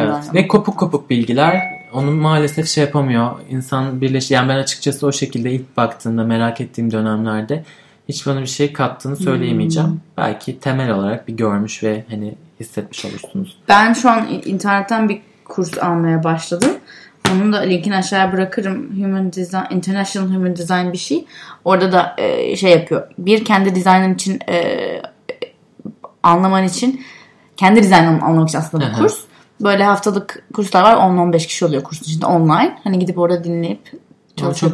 Evet. 0.00 0.34
Ve 0.34 0.48
kopuk 0.48 0.76
kopuk 0.78 1.10
bilgiler 1.10 1.62
onu 1.92 2.10
maalesef 2.10 2.68
şey 2.68 2.84
yapamıyor. 2.84 3.30
İnsan 3.50 4.00
birleş 4.00 4.30
yani 4.30 4.48
ben 4.48 4.56
açıkçası 4.56 5.06
o 5.06 5.12
şekilde 5.12 5.52
ilk 5.52 5.76
baktığımda 5.76 6.24
merak 6.24 6.60
ettiğim 6.60 6.92
dönemlerde 6.92 7.64
hiç 8.08 8.26
bana 8.26 8.40
bir 8.40 8.46
şey 8.46 8.72
kattığını 8.72 9.16
söyleyemeyeceğim. 9.16 9.88
Hmm. 9.88 9.98
Belki 10.16 10.58
temel 10.58 10.90
olarak 10.90 11.28
bir 11.28 11.36
görmüş 11.36 11.82
ve 11.82 12.04
hani 12.10 12.34
hissetmiş 12.60 13.04
olursunuz. 13.04 13.58
Ben 13.68 13.92
şu 13.92 14.10
an 14.10 14.28
internetten 14.44 15.08
bir 15.08 15.22
kurs 15.44 15.78
almaya 15.78 16.24
başladım. 16.24 16.70
Onun 17.32 17.52
da 17.52 17.58
linkini 17.58 17.96
aşağıya 17.96 18.32
bırakırım. 18.32 19.02
Human 19.02 19.32
Design, 19.32 19.74
International 19.74 20.28
Human 20.28 20.56
Design 20.56 20.92
bir 20.92 20.98
şey. 20.98 21.24
Orada 21.64 21.92
da 21.92 22.14
e, 22.18 22.56
şey 22.56 22.70
yapıyor. 22.70 23.08
Bir 23.18 23.44
kendi 23.44 23.74
dizaynın 23.74 24.14
için 24.14 24.40
e, 24.48 24.76
anlaman 26.22 26.64
için 26.64 27.00
kendi 27.56 27.82
dizaynını 27.82 28.22
anlamak 28.24 28.48
için 28.48 28.58
aslında 28.58 28.92
bu 28.92 28.98
kurs. 28.98 29.18
Böyle 29.60 29.84
haftalık 29.84 30.42
kurslar 30.54 30.82
var. 30.82 30.94
10-15 30.94 31.38
kişi 31.46 31.64
oluyor 31.64 31.82
kursun 31.82 32.04
içinde 32.04 32.26
online. 32.26 32.78
Hani 32.84 32.98
gidip 32.98 33.18
orada 33.18 33.44
dinleyip 33.44 33.92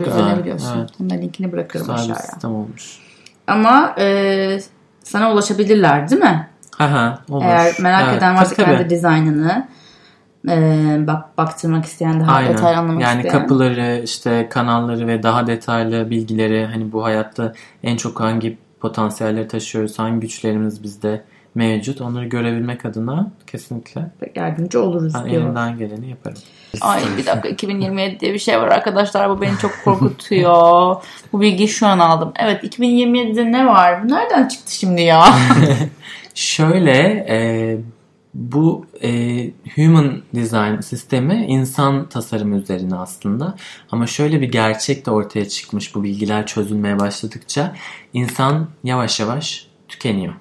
güzel. 0.04 0.24
öğrenebiliyorsun. 0.24 0.78
Evet. 0.78 0.90
Onun 1.00 1.10
da 1.10 1.14
linkini 1.14 1.52
bırakırım 1.52 1.86
Güzel 1.86 2.00
aşağıya. 2.00 2.14
sistem 2.14 2.54
olmuş. 2.54 2.98
Ama 3.46 3.94
e, 3.98 4.60
sana 5.04 5.32
ulaşabilirler 5.32 6.10
değil 6.10 6.22
mi? 6.22 6.48
Aha, 6.78 7.18
olur. 7.30 7.44
Eğer 7.44 7.74
merak 7.80 8.04
Evet, 8.08 8.18
eden 8.18 8.34
varsa 8.36 8.54
tabii, 8.54 8.66
tabii. 8.66 8.76
kendi 8.76 8.90
dizaynını 8.90 9.68
e, 10.48 10.96
bak 11.06 11.38
baktırmak 11.38 11.84
isteyen 11.84 12.20
daha 12.20 12.32
Aynen. 12.32 12.52
detaylı 12.52 12.78
anlamak 12.78 13.02
yani 13.02 13.16
isteyen. 13.16 13.40
kapıları, 13.42 14.00
işte 14.04 14.48
kanalları 14.50 15.06
ve 15.06 15.22
daha 15.22 15.46
detaylı 15.46 16.10
bilgileri 16.10 16.66
hani 16.66 16.92
bu 16.92 17.04
hayatta 17.04 17.52
en 17.82 17.96
çok 17.96 18.20
hangi 18.20 18.58
potansiyelleri 18.80 19.48
taşıyoruz, 19.48 19.98
hangi 19.98 20.20
güçlerimiz 20.20 20.82
bizde 20.82 21.24
mevcut 21.54 22.00
onları 22.00 22.24
görebilmek 22.24 22.84
adına 22.84 23.30
kesinlikle 23.46 24.10
yardımcı 24.34 24.82
oluruz 24.82 25.14
ben 25.14 25.24
diyor. 25.30 25.42
elimden 25.42 25.78
geleni 25.78 26.10
yaparım. 26.10 26.38
Ay 26.80 27.02
bir 27.18 27.26
dakika 27.26 27.48
2027 27.48 28.20
diye 28.20 28.34
bir 28.34 28.38
şey 28.38 28.60
var 28.60 28.68
arkadaşlar 28.68 29.30
bu 29.30 29.40
beni 29.40 29.58
çok 29.58 29.72
korkutuyor. 29.84 30.96
bu 31.32 31.40
bilgiyi 31.40 31.68
şu 31.68 31.86
an 31.86 31.98
aldım. 31.98 32.32
Evet 32.36 32.64
2027'de 32.64 33.52
ne 33.52 33.66
var? 33.66 34.04
Bu 34.04 34.08
nereden 34.08 34.48
çıktı 34.48 34.74
şimdi 34.74 35.02
ya? 35.02 35.24
Şöyle 36.34 37.26
e, 37.28 37.78
bu 38.34 38.86
e, 39.02 39.10
human 39.74 40.22
design 40.34 40.80
sistemi 40.80 41.46
insan 41.48 42.08
tasarımı 42.08 42.56
üzerine 42.56 42.96
aslında 42.96 43.54
ama 43.90 44.06
şöyle 44.06 44.40
bir 44.40 44.52
gerçek 44.52 45.06
de 45.06 45.10
ortaya 45.10 45.48
çıkmış 45.48 45.94
bu 45.94 46.02
bilgiler 46.02 46.46
çözülmeye 46.46 47.00
başladıkça 47.00 47.74
insan 48.12 48.68
yavaş 48.84 49.20
yavaş 49.20 49.66
tükeniyor. 49.88 50.34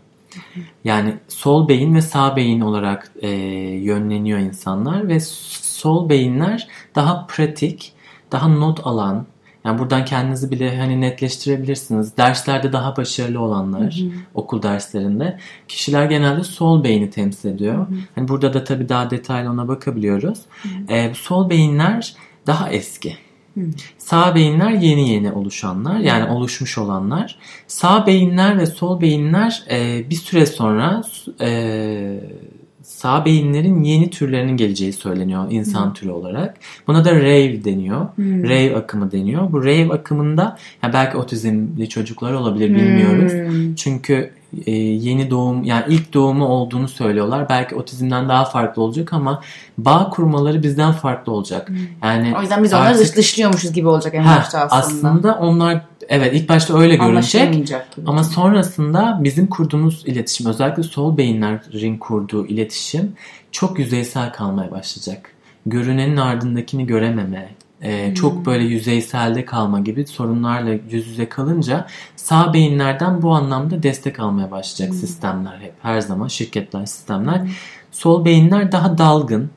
Yani 0.84 1.16
sol 1.28 1.68
beyin 1.68 1.96
ve 1.96 2.02
sağ 2.02 2.36
beyin 2.36 2.62
olarak 2.62 3.12
e, 3.22 3.30
yönleniyor 3.30 4.40
insanlar 4.40 5.08
ve 5.08 5.20
sol 5.20 6.10
beyinler 6.10 6.68
daha 6.96 7.28
pratik, 7.28 7.94
daha 8.32 8.48
not 8.48 8.88
alan, 8.88 9.26
yani 9.66 9.80
buradan 9.80 10.06
kendinizi 10.06 10.52
bile 10.52 10.78
hani 10.78 11.02
netleştirebilirsiniz. 11.02 12.18
Derslerde 12.18 12.74
daha 12.74 12.98
başarılı 12.98 13.40
olanlar 13.40 14.00
okul 14.34 14.62
derslerinde 14.62 15.40
kişiler 15.68 16.06
genelde 16.06 16.44
sol 16.44 16.84
beyni 16.84 17.10
temsil 17.10 17.50
ediyor. 17.50 17.88
Hani 18.16 18.28
burada 18.28 18.54
da 18.54 18.64
tabii 18.64 18.90
daha 18.90 19.10
detaylı 19.10 19.50
ona 19.50 19.68
bakabiliyoruz. 19.68 20.40
Ee, 20.90 21.10
bu 21.12 21.16
sol 21.16 21.50
beyinler 21.50 22.16
daha 22.48 22.70
eski. 22.70 23.18
Sağ 23.98 24.36
beyinler 24.36 24.72
yeni 24.72 25.10
yeni 25.10 25.32
oluşanlar 25.32 25.98
yani 25.98 26.32
oluşmuş 26.32 26.78
olanlar. 26.78 27.40
Sağ 27.68 28.06
beyinler 28.08 28.58
ve 28.58 28.66
sol 28.66 29.02
beyinler 29.02 29.64
e, 29.72 30.10
bir 30.10 30.16
süre 30.16 30.46
sonra 30.46 31.02
e, 31.42 31.50
sağ 32.84 33.26
beyinlerin 33.26 33.84
yeni 33.84 34.10
türlerinin 34.10 34.58
geleceği 34.58 34.94
söyleniyor 34.94 35.48
insan 35.50 35.94
türü 35.94 36.10
olarak. 36.10 36.58
Buna 36.88 37.06
da 37.06 37.16
rave 37.16 37.64
deniyor. 37.64 38.08
Hmm. 38.16 38.44
Rave 38.44 38.76
akımı 38.76 39.12
deniyor. 39.12 39.52
Bu 39.52 39.64
rave 39.64 39.94
akımında 39.94 40.58
ya 40.84 40.94
belki 40.94 41.18
otizmli 41.18 41.90
çocuklar 41.90 42.34
olabilir 42.34 42.70
bilmiyoruz. 42.70 43.34
Hmm. 43.34 43.76
Çünkü 43.76 44.32
e, 44.66 44.72
yeni 44.72 45.30
doğum 45.30 45.64
yani 45.64 45.84
ilk 45.90 46.14
doğumu 46.14 46.46
olduğunu 46.48 46.88
söylüyorlar. 46.88 47.50
Belki 47.50 47.76
otizmden 47.76 48.30
daha 48.30 48.46
farklı 48.46 48.82
olacak 48.82 49.14
ama 49.14 49.42
bağ 49.78 50.10
kurmaları 50.10 50.64
bizden 50.64 50.92
farklı 50.92 51.32
olacak. 51.32 51.72
Yani 52.04 52.28
Hmm. 52.30 52.36
O 52.38 52.42
yüzden 52.42 52.64
biz 52.64 52.74
onları 52.74 52.88
artık- 52.88 53.02
dış 53.02 53.16
dışlıyormuşuz 53.16 53.74
gibi 53.74 53.88
olacak 53.88 54.14
en 54.16 54.22
Ha, 54.24 54.38
başta 54.38 54.60
aslında. 54.60 54.82
aslında 55.10 55.36
onlar 55.40 55.82
evet 56.10 56.34
ilk 56.34 56.50
başta 56.50 56.78
öyle 56.80 56.96
görünecek. 56.96 57.74
Ama 58.06 58.24
sonrasında 58.24 59.20
bizim 59.24 59.48
kurduğumuz 59.48 60.04
iletişim 60.06 60.48
özellikle 60.48 60.84
sol 60.84 61.18
beyinlerin 61.18 61.98
kurduğu 61.98 62.46
iletişim 62.48 63.14
çok 63.52 63.80
yüzeysel 63.80 64.34
kalmaya 64.34 64.72
başlayacak. 64.72 65.30
Görünenin 65.66 66.18
ardındakini 66.18 66.86
görememe, 66.88 67.50
e, 67.84 68.16
çok 68.16 68.46
böyle 68.46 68.64
yüzeyselde 68.64 69.46
kalma 69.46 69.80
gibi 69.80 70.08
sorunlarla 70.08 70.70
yüz 70.90 71.08
yüze 71.08 71.30
kalınca 71.30 71.88
sağ 72.16 72.54
beyinlerden 72.54 73.22
bu 73.22 73.32
anlamda 73.32 73.84
destek 73.84 74.20
almaya 74.20 74.52
başlayacak 74.52 74.96
sistemler 74.96 75.58
hep 75.60 75.74
her 75.82 76.02
zaman 76.02 76.28
şirketler 76.28 76.86
sistemler. 76.86 77.42
Sol 77.92 78.26
beyinler 78.26 78.72
daha 78.72 78.98
dalgın, 78.98 79.50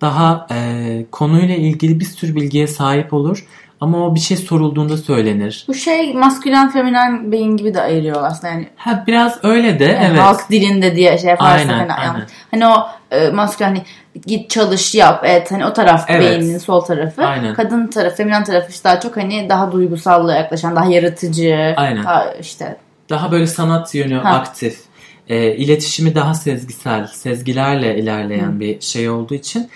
daha 0.00 0.46
e, 0.50 1.06
konuyla 1.10 1.54
ilgili 1.54 2.00
bir 2.00 2.04
sürü 2.04 2.36
bilgiye 2.36 2.66
sahip 2.66 3.12
olur 3.12 3.46
ama 3.80 4.06
o 4.06 4.14
bir 4.14 4.20
şey 4.20 4.36
sorulduğunda 4.36 4.96
söylenir. 4.96 5.64
Bu 5.68 5.74
şey 5.74 6.14
maskülen 6.14 6.70
feminen 6.70 7.32
beyin 7.32 7.56
gibi 7.56 7.74
de 7.74 7.80
ayırıyor 7.80 8.22
aslında 8.22 8.52
yani. 8.52 8.68
Ha 8.76 9.04
biraz 9.06 9.44
öyle 9.44 9.78
de 9.78 9.84
Yani 9.84 10.06
evet. 10.10 10.20
Halk 10.20 10.50
dilinde 10.50 10.96
diye 10.96 11.18
şey 11.18 11.30
yaparsa 11.30 11.52
Aynen, 11.52 11.78
hani, 11.78 11.92
aynen. 11.92 12.26
hani 12.50 12.66
o 12.66 12.88
e, 13.10 13.30
maskülen 13.30 13.68
hani 13.68 13.82
git 14.26 14.50
çalış 14.50 14.94
yap 14.94 15.24
et 15.24 15.50
hani 15.50 15.66
o 15.66 15.72
taraf 15.72 16.04
Evet. 16.08 16.30
beyninin 16.30 16.58
sol 16.58 16.80
tarafı. 16.80 17.24
Aynen. 17.24 17.54
Kadın 17.54 17.86
tarafı 17.86 18.16
feminen 18.16 18.44
tarafı 18.44 18.70
işte 18.70 18.84
daha 18.88 19.00
çok 19.00 19.16
hani 19.16 19.48
daha 19.48 19.72
duygusallığa 19.72 20.36
yaklaşan 20.36 20.76
daha 20.76 20.90
yaratıcı. 20.90 21.74
Aynen. 21.76 22.04
Daha 22.04 22.32
işte 22.34 22.76
Daha 23.10 23.32
böyle 23.32 23.46
sanat 23.46 23.94
yönü 23.94 24.14
Ha. 24.14 24.30
aktif. 24.30 24.80
E, 25.28 25.56
iletişimi 25.56 26.14
daha 26.14 26.34
sezgisel, 26.34 27.06
sezgilerle 27.06 27.98
ilerleyen 27.98 28.60
bir 28.60 28.80
şey 28.80 29.10
olduğu 29.10 29.34
için 29.34 29.68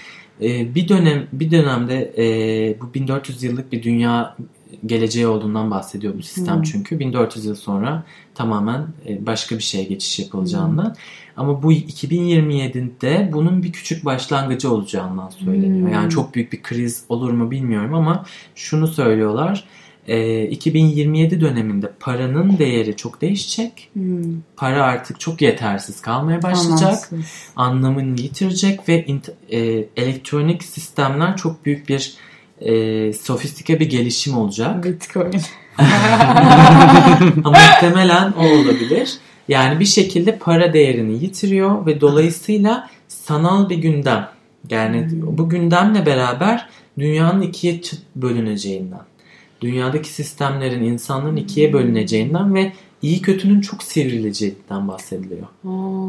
e, 0.43 0.75
bir 0.75 0.89
dönem 0.89 1.27
bir 1.33 1.51
dönemde 1.51 2.13
e, 2.19 2.81
bu 2.81 2.95
1400 2.95 3.43
yıllık 3.43 3.73
bir 3.73 3.83
dünya 3.83 4.37
geleceği 4.87 5.27
olduğundan 5.27 5.71
bahsediyor 5.71 6.15
bu 6.19 6.23
sistem 6.23 6.63
çünkü 6.63 6.99
1400 6.99 7.45
yıl 7.45 7.55
sonra 7.55 8.03
tamamen 8.35 8.87
e, 9.09 9.27
başka 9.27 9.59
bir 9.59 9.63
şeye 9.63 9.85
geçiş 9.85 10.19
yapılacağından. 10.19 10.97
Ama 11.37 11.63
bu 11.63 11.73
2027'de 11.73 13.31
bunun 13.33 13.63
bir 13.63 13.73
küçük 13.73 14.05
başlangıcı 14.05 14.73
olacağından 14.73 15.29
söyleniyor. 15.29 15.87
Hmm. 15.87 15.93
Yani 15.95 16.11
çok 16.11 16.35
büyük 16.35 16.53
bir 16.53 16.63
kriz 16.63 17.05
olur 17.09 17.33
mu 17.33 17.51
bilmiyorum 17.51 17.95
ama 17.95 18.25
şunu 18.55 18.87
söylüyorlar. 18.89 19.65
e, 20.09 20.43
2027 20.45 21.41
döneminde 21.41 21.93
paranın 22.01 22.59
değeri 22.59 22.97
çok 22.97 23.21
değişecek. 23.21 23.91
hmm, 23.93 24.23
Para 24.57 24.85
artık 24.85 25.21
çok 25.21 25.43
yetersiz 25.43 26.01
kalmaya 26.01 26.43
başlayacak. 26.43 26.83
anlamsız. 27.13 27.19
Anlamını 27.57 28.21
yitirecek 28.21 28.89
ve 28.89 29.07
e, 29.51 29.59
elektronik 29.97 30.65
sistemler 30.65 31.37
çok 31.37 31.67
büyük 31.67 31.89
bir 31.89 32.15
e, 32.61 33.13
sofistike 33.13 33.81
bir 33.81 33.91
gelişim 33.91 34.37
olacak. 34.37 34.85
Bitcoin. 34.85 35.41
Ama 37.45 37.59
muhtemelen 37.59 38.33
o 38.33 38.43
olabilir. 38.45 39.19
Yani 39.49 39.81
bir 39.81 39.85
şekilde 39.85 40.39
para 40.39 40.73
değerini 40.73 41.25
yitiriyor 41.25 41.87
ve 41.87 42.01
dolayısıyla 42.01 42.91
sanal 43.09 43.69
bir 43.69 43.77
gündem. 43.77 44.29
Yani 44.71 45.09
bu 45.13 45.49
gündemle 45.49 46.07
beraber 46.07 46.69
dünyanın 46.99 47.43
ikiye 47.43 47.81
bölüneceğinden, 48.17 49.01
dünyadaki 49.61 50.09
sistemlerin 50.09 50.85
insanların 50.85 51.37
ikiye 51.37 51.73
bölüneceğinden 51.73 52.55
ve 52.55 52.73
iyi 53.03 53.23
kötünün 53.23 53.61
çok 53.61 53.83
sivrileceğinden 53.83 54.89
bahsediliyor. 54.89 55.47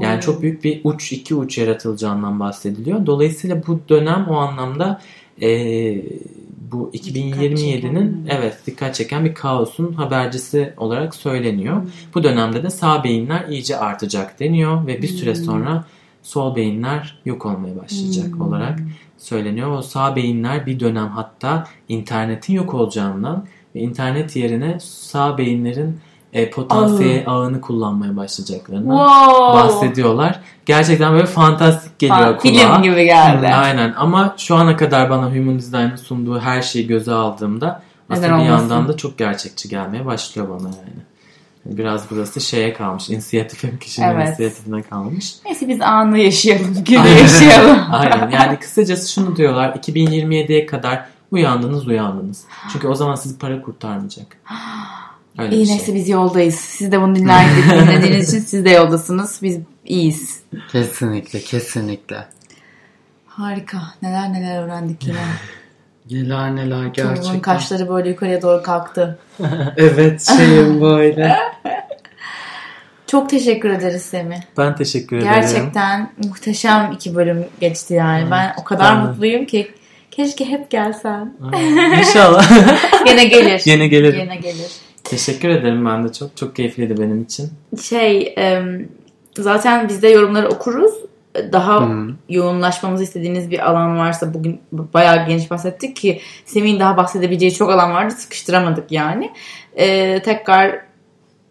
Yani 0.02 0.22
çok 0.22 0.42
büyük 0.42 0.64
bir 0.64 0.82
uç, 0.84 1.12
iki 1.12 1.36
uç 1.36 1.58
yaratılacağından 1.58 2.40
bahsediliyor. 2.40 3.06
Dolayısıyla 3.06 3.62
bu 3.68 3.80
dönem 3.90 4.26
o 4.30 4.36
anlamda 4.36 5.02
e, 5.42 5.50
bu 6.74 6.92
2027'nin 6.94 7.56
çeken. 7.56 8.38
evet 8.38 8.58
dikkat 8.66 8.96
çeken 8.96 9.26
bir 9.26 9.34
kaosun 9.34 9.94
habercisi 9.94 10.74
olarak 10.78 11.16
söyleniyor. 11.16 11.82
Bu 12.16 12.24
dönemde 12.24 12.64
de 12.64 12.70
sağ 12.70 13.04
beyinler 13.04 13.48
iyice 13.48 13.78
artacak 13.78 14.40
deniyor 14.40 14.88
ve 14.88 15.02
bir 15.02 15.08
süre 15.08 15.36
sonra 15.36 15.86
sol 16.24 16.56
beyinler 16.56 17.20
yok 17.26 17.46
olmaya 17.46 17.76
başlayacak 17.76 18.42
olarak 18.42 18.80
söyleniyor. 19.18 19.78
O 19.78 19.82
sağ 19.82 20.16
beyinler 20.16 20.66
bir 20.66 20.80
dönem 20.80 21.08
hatta 21.08 21.68
internetin 21.90 22.54
yok 22.54 22.74
olacağından 22.74 23.46
ve 23.76 23.80
internet 23.80 24.36
yerine 24.36 24.78
sağ 24.80 25.38
beyinlerin 25.38 26.00
e, 26.34 26.50
potansiyel 26.50 27.24
ağını 27.28 27.62
kullanmaya 27.62 28.18
başlayacaklarından 28.18 28.98
Wow. 29.08 29.60
bahsediyorlar. 29.64 30.40
Gerçekten 30.66 31.14
böyle 31.14 31.26
fantastik 31.26 32.00
geliyor 32.00 32.18
Ha, 32.20 32.38
kulağa. 32.38 32.52
Film 32.74 32.84
gibi 32.84 33.06
geldi. 33.06 33.48
Hı, 33.48 33.52
aynen 33.56 33.94
ama 33.98 34.36
şu 34.38 34.56
ana 34.56 34.78
kadar 34.78 35.10
bana 35.10 35.26
Human 35.36 35.58
Design'ın 35.58 35.96
sunduğu 35.96 36.40
her 36.40 36.62
şeyi 36.62 36.88
göze 36.88 37.14
aldığımda 37.14 37.82
aslında 38.10 38.28
Neden 38.28 38.40
bir 38.40 38.46
olmasın? 38.50 38.70
yandan 38.70 38.88
da 38.88 38.98
çok 38.98 39.18
gerçekçi 39.18 39.70
gelmeye 39.70 40.06
başlıyor 40.06 40.50
bana 40.50 40.68
yani. 40.68 41.04
Biraz 41.66 42.12
burası 42.12 42.42
şeye 42.42 42.74
kalmış. 42.74 43.10
İnisiyatifin 43.10 43.78
kişinin 43.78 44.08
Evet. 44.08 44.28
inisiyatifine 44.28 44.82
kalmış. 44.82 45.34
Neyse 45.46 45.68
biz 45.68 45.82
anı 45.82 46.20
yaşayalım. 46.20 46.84
Günü 46.86 47.08
yaşayalım. 47.08 47.78
Aynen. 47.92 48.30
Yani 48.30 48.60
kısacası 48.60 49.12
şunu 49.12 49.36
diyorlar. 49.36 49.70
2027'ye 49.70 50.66
kadar 50.66 51.06
uyandınız 51.32 51.88
uyandınız. 51.88 52.44
Çünkü 52.74 52.88
o 52.88 52.96
zaman 52.96 53.16
sizi 53.16 53.38
para 53.40 53.62
kurtarmayacak. 53.62 54.28
Öyle 55.38 55.56
İyi 55.56 55.66
şey. 55.66 55.76
neyse 55.76 55.96
biz 55.96 56.10
yoldayız. 56.10 56.56
Siz 56.56 56.92
de 56.92 57.02
bunu 57.02 57.16
dinlediğiniz, 57.16 58.34
için 58.34 58.46
siz 58.46 58.66
de 58.66 58.70
yoldasınız. 58.70 59.40
Biz 59.42 59.58
iyiyiz. 59.86 60.40
Kesinlikle 60.72 61.40
kesinlikle. 61.40 62.26
Harika. 63.28 63.78
Neler 64.02 64.34
neler 64.34 64.64
öğrendik 64.64 65.08
yine. 65.08 65.18
Neler 66.12 66.56
neler 66.56 66.86
gerçekten. 66.86 67.40
kaşları 67.42 67.90
böyle 67.90 68.10
yukarıya 68.10 68.42
doğru 68.42 68.64
kalktı. 68.64 69.20
Evet 69.78 70.22
şeyim 70.38 70.82
böyle. 70.82 71.36
Çok 73.08 73.30
teşekkür 73.30 73.70
ederiz 73.70 74.02
Semih. 74.02 74.38
Ben 74.58 74.76
teşekkür 74.76 75.18
ederim. 75.18 75.34
Gerçekten 75.34 76.12
muhteşem 76.24 76.92
iki 76.92 77.16
bölüm 77.16 77.46
geçti 77.60 77.94
yani. 77.94 78.32
Ben 78.32 78.54
o 78.58 78.64
kadar 78.64 78.96
ben 78.98 79.06
mutluyum 79.06 79.46
ki 79.46 79.72
keşke 80.12 80.46
hep 80.46 80.70
gelsen. 80.70 81.34
Aynen. 81.54 82.00
İnşallah. 82.00 82.50
Gene 83.06 83.26
gelir. 83.26 83.62
Yine 83.66 83.88
gelirim. 83.88 84.20
Gene 84.20 84.36
gelir. 84.36 84.72
Teşekkür 85.14 85.50
ederim 85.50 85.86
ben 85.86 86.04
de 86.04 86.14
çok. 86.14 86.38
Çok 86.38 86.56
keyifliydi 86.56 86.98
benim 86.98 87.22
için. 87.22 87.50
Şey 87.82 88.36
zaten 89.38 89.90
biz 89.90 90.02
de 90.02 90.10
yorumları 90.10 90.50
okuruz. 90.50 90.94
Daha 91.52 91.82
Hı. 91.82 92.14
yoğunlaşmamızı 92.30 93.04
istediğiniz 93.04 93.52
bir 93.52 93.70
alan 93.70 93.98
varsa 93.98 94.34
bugün 94.34 94.62
bayağı 94.72 95.28
geniş 95.28 95.52
bahsettik 95.52 95.96
ki 95.96 96.22
Semih'in 96.46 96.80
daha 96.80 96.98
bahsedebileceği 96.98 97.54
çok 97.54 97.70
alan 97.70 97.92
vardı. 97.92 98.14
Sıkıştıramadık 98.14 98.92
yani. 98.92 99.32
Ee, 99.76 100.22
tekrar 100.26 100.82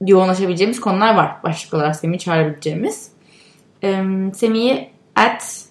yoğunlaşabileceğimiz 0.00 0.80
konular 0.80 1.14
var. 1.14 1.36
Başlık 1.44 1.74
olarak 1.74 1.96
Semih'i 1.96 2.18
çağırabileceğimiz. 2.18 3.08
Ee, 3.84 4.04
Semih'i 4.34 4.90
at 5.16 5.66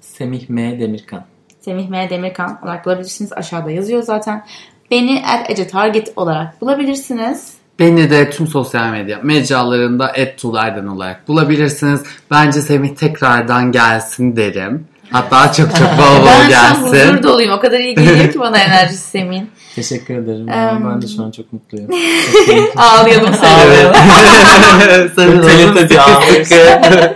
Semih 0.00 0.50
M. 0.50 0.80
Demirkan. 0.80 1.24
Semih 1.60 1.88
M. 1.88 2.10
Demirkan 2.10 2.58
olarak 2.62 2.86
bulabilirsiniz. 2.86 3.32
Aşağıda 3.32 3.70
yazıyor 3.70 4.02
zaten. 4.02 4.46
Beni 4.94 5.22
at 5.26 5.50
Ece 5.50 5.66
Target 5.68 6.12
olarak 6.16 6.60
bulabilirsiniz. 6.60 7.52
Beni 7.78 8.10
de 8.10 8.30
tüm 8.30 8.46
sosyal 8.46 8.90
medya 8.90 9.18
mecralarında 9.22 10.12
@tuğlaydan 10.36 10.86
olarak 10.86 11.28
bulabilirsiniz. 11.28 12.00
Bence 12.30 12.60
Semih 12.62 12.94
tekrardan 12.96 13.72
gelsin 13.72 14.36
derim. 14.36 14.86
Hatta 15.10 15.52
çok 15.52 15.76
çok 15.76 15.88
bol 15.98 16.22
bol 16.22 16.26
ben 16.26 16.50
şu 16.50 16.58
an 16.58 16.74
huzur 16.82 16.92
gelsin. 16.96 17.22
doluyum. 17.22 17.52
O 17.52 17.60
kadar 17.60 17.78
iyi 17.80 17.94
geliyor 17.94 18.32
ki 18.32 18.40
bana 18.40 18.58
enerjisi 18.68 19.10
Semih'in. 19.10 19.50
Teşekkür 19.74 20.14
ederim. 20.14 20.48
Em, 20.48 20.90
ben 20.90 21.02
de 21.02 21.06
şu 21.08 21.22
an 21.24 21.30
çok 21.30 21.52
mutluyum. 21.52 21.90
Ağlayalım 22.76 23.34
Evet. 23.66 25.12
sarılalım. 25.14 25.78
Sıkı 25.78 26.44
sıkı. 26.44 27.14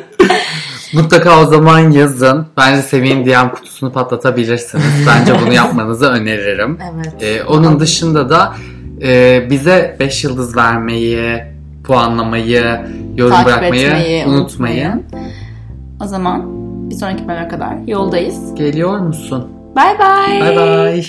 Mutlaka 0.93 1.41
o 1.41 1.47
zaman 1.47 1.91
yazın. 1.91 2.47
Bence 2.57 2.83
Semih'in 2.83 3.27
DM 3.27 3.49
kutusunu 3.55 3.93
patlatabilirsiniz. 3.93 5.07
Bence 5.07 5.33
bunu 5.41 5.53
yapmanızı 5.55 6.07
öneririm. 6.07 6.79
evet. 6.95 7.23
Ee, 7.23 7.45
onun 7.45 7.81
dışında 7.81 8.31
da 8.31 8.55
e, 9.03 9.47
bize 9.51 9.97
5 10.01 10.25
yıldız 10.25 10.57
vermeyi, 10.57 11.43
puanlamayı, 11.85 12.81
yorum 13.17 13.33
Takip 13.33 13.47
bırakmayı 13.47 13.87
etmeyi 13.87 14.27
unutmayın. 14.27 15.05
O 16.05 16.07
zaman 16.07 16.43
bir 16.91 16.95
sonraki 16.95 17.29
bölüme 17.29 17.49
kadar 17.49 17.77
yoldayız. 17.87 18.55
Geliyor 18.55 18.99
musun? 18.99 19.49
Bay 19.77 19.99
bay. 19.99 20.41
Bay 20.41 20.57
bay. 20.57 21.05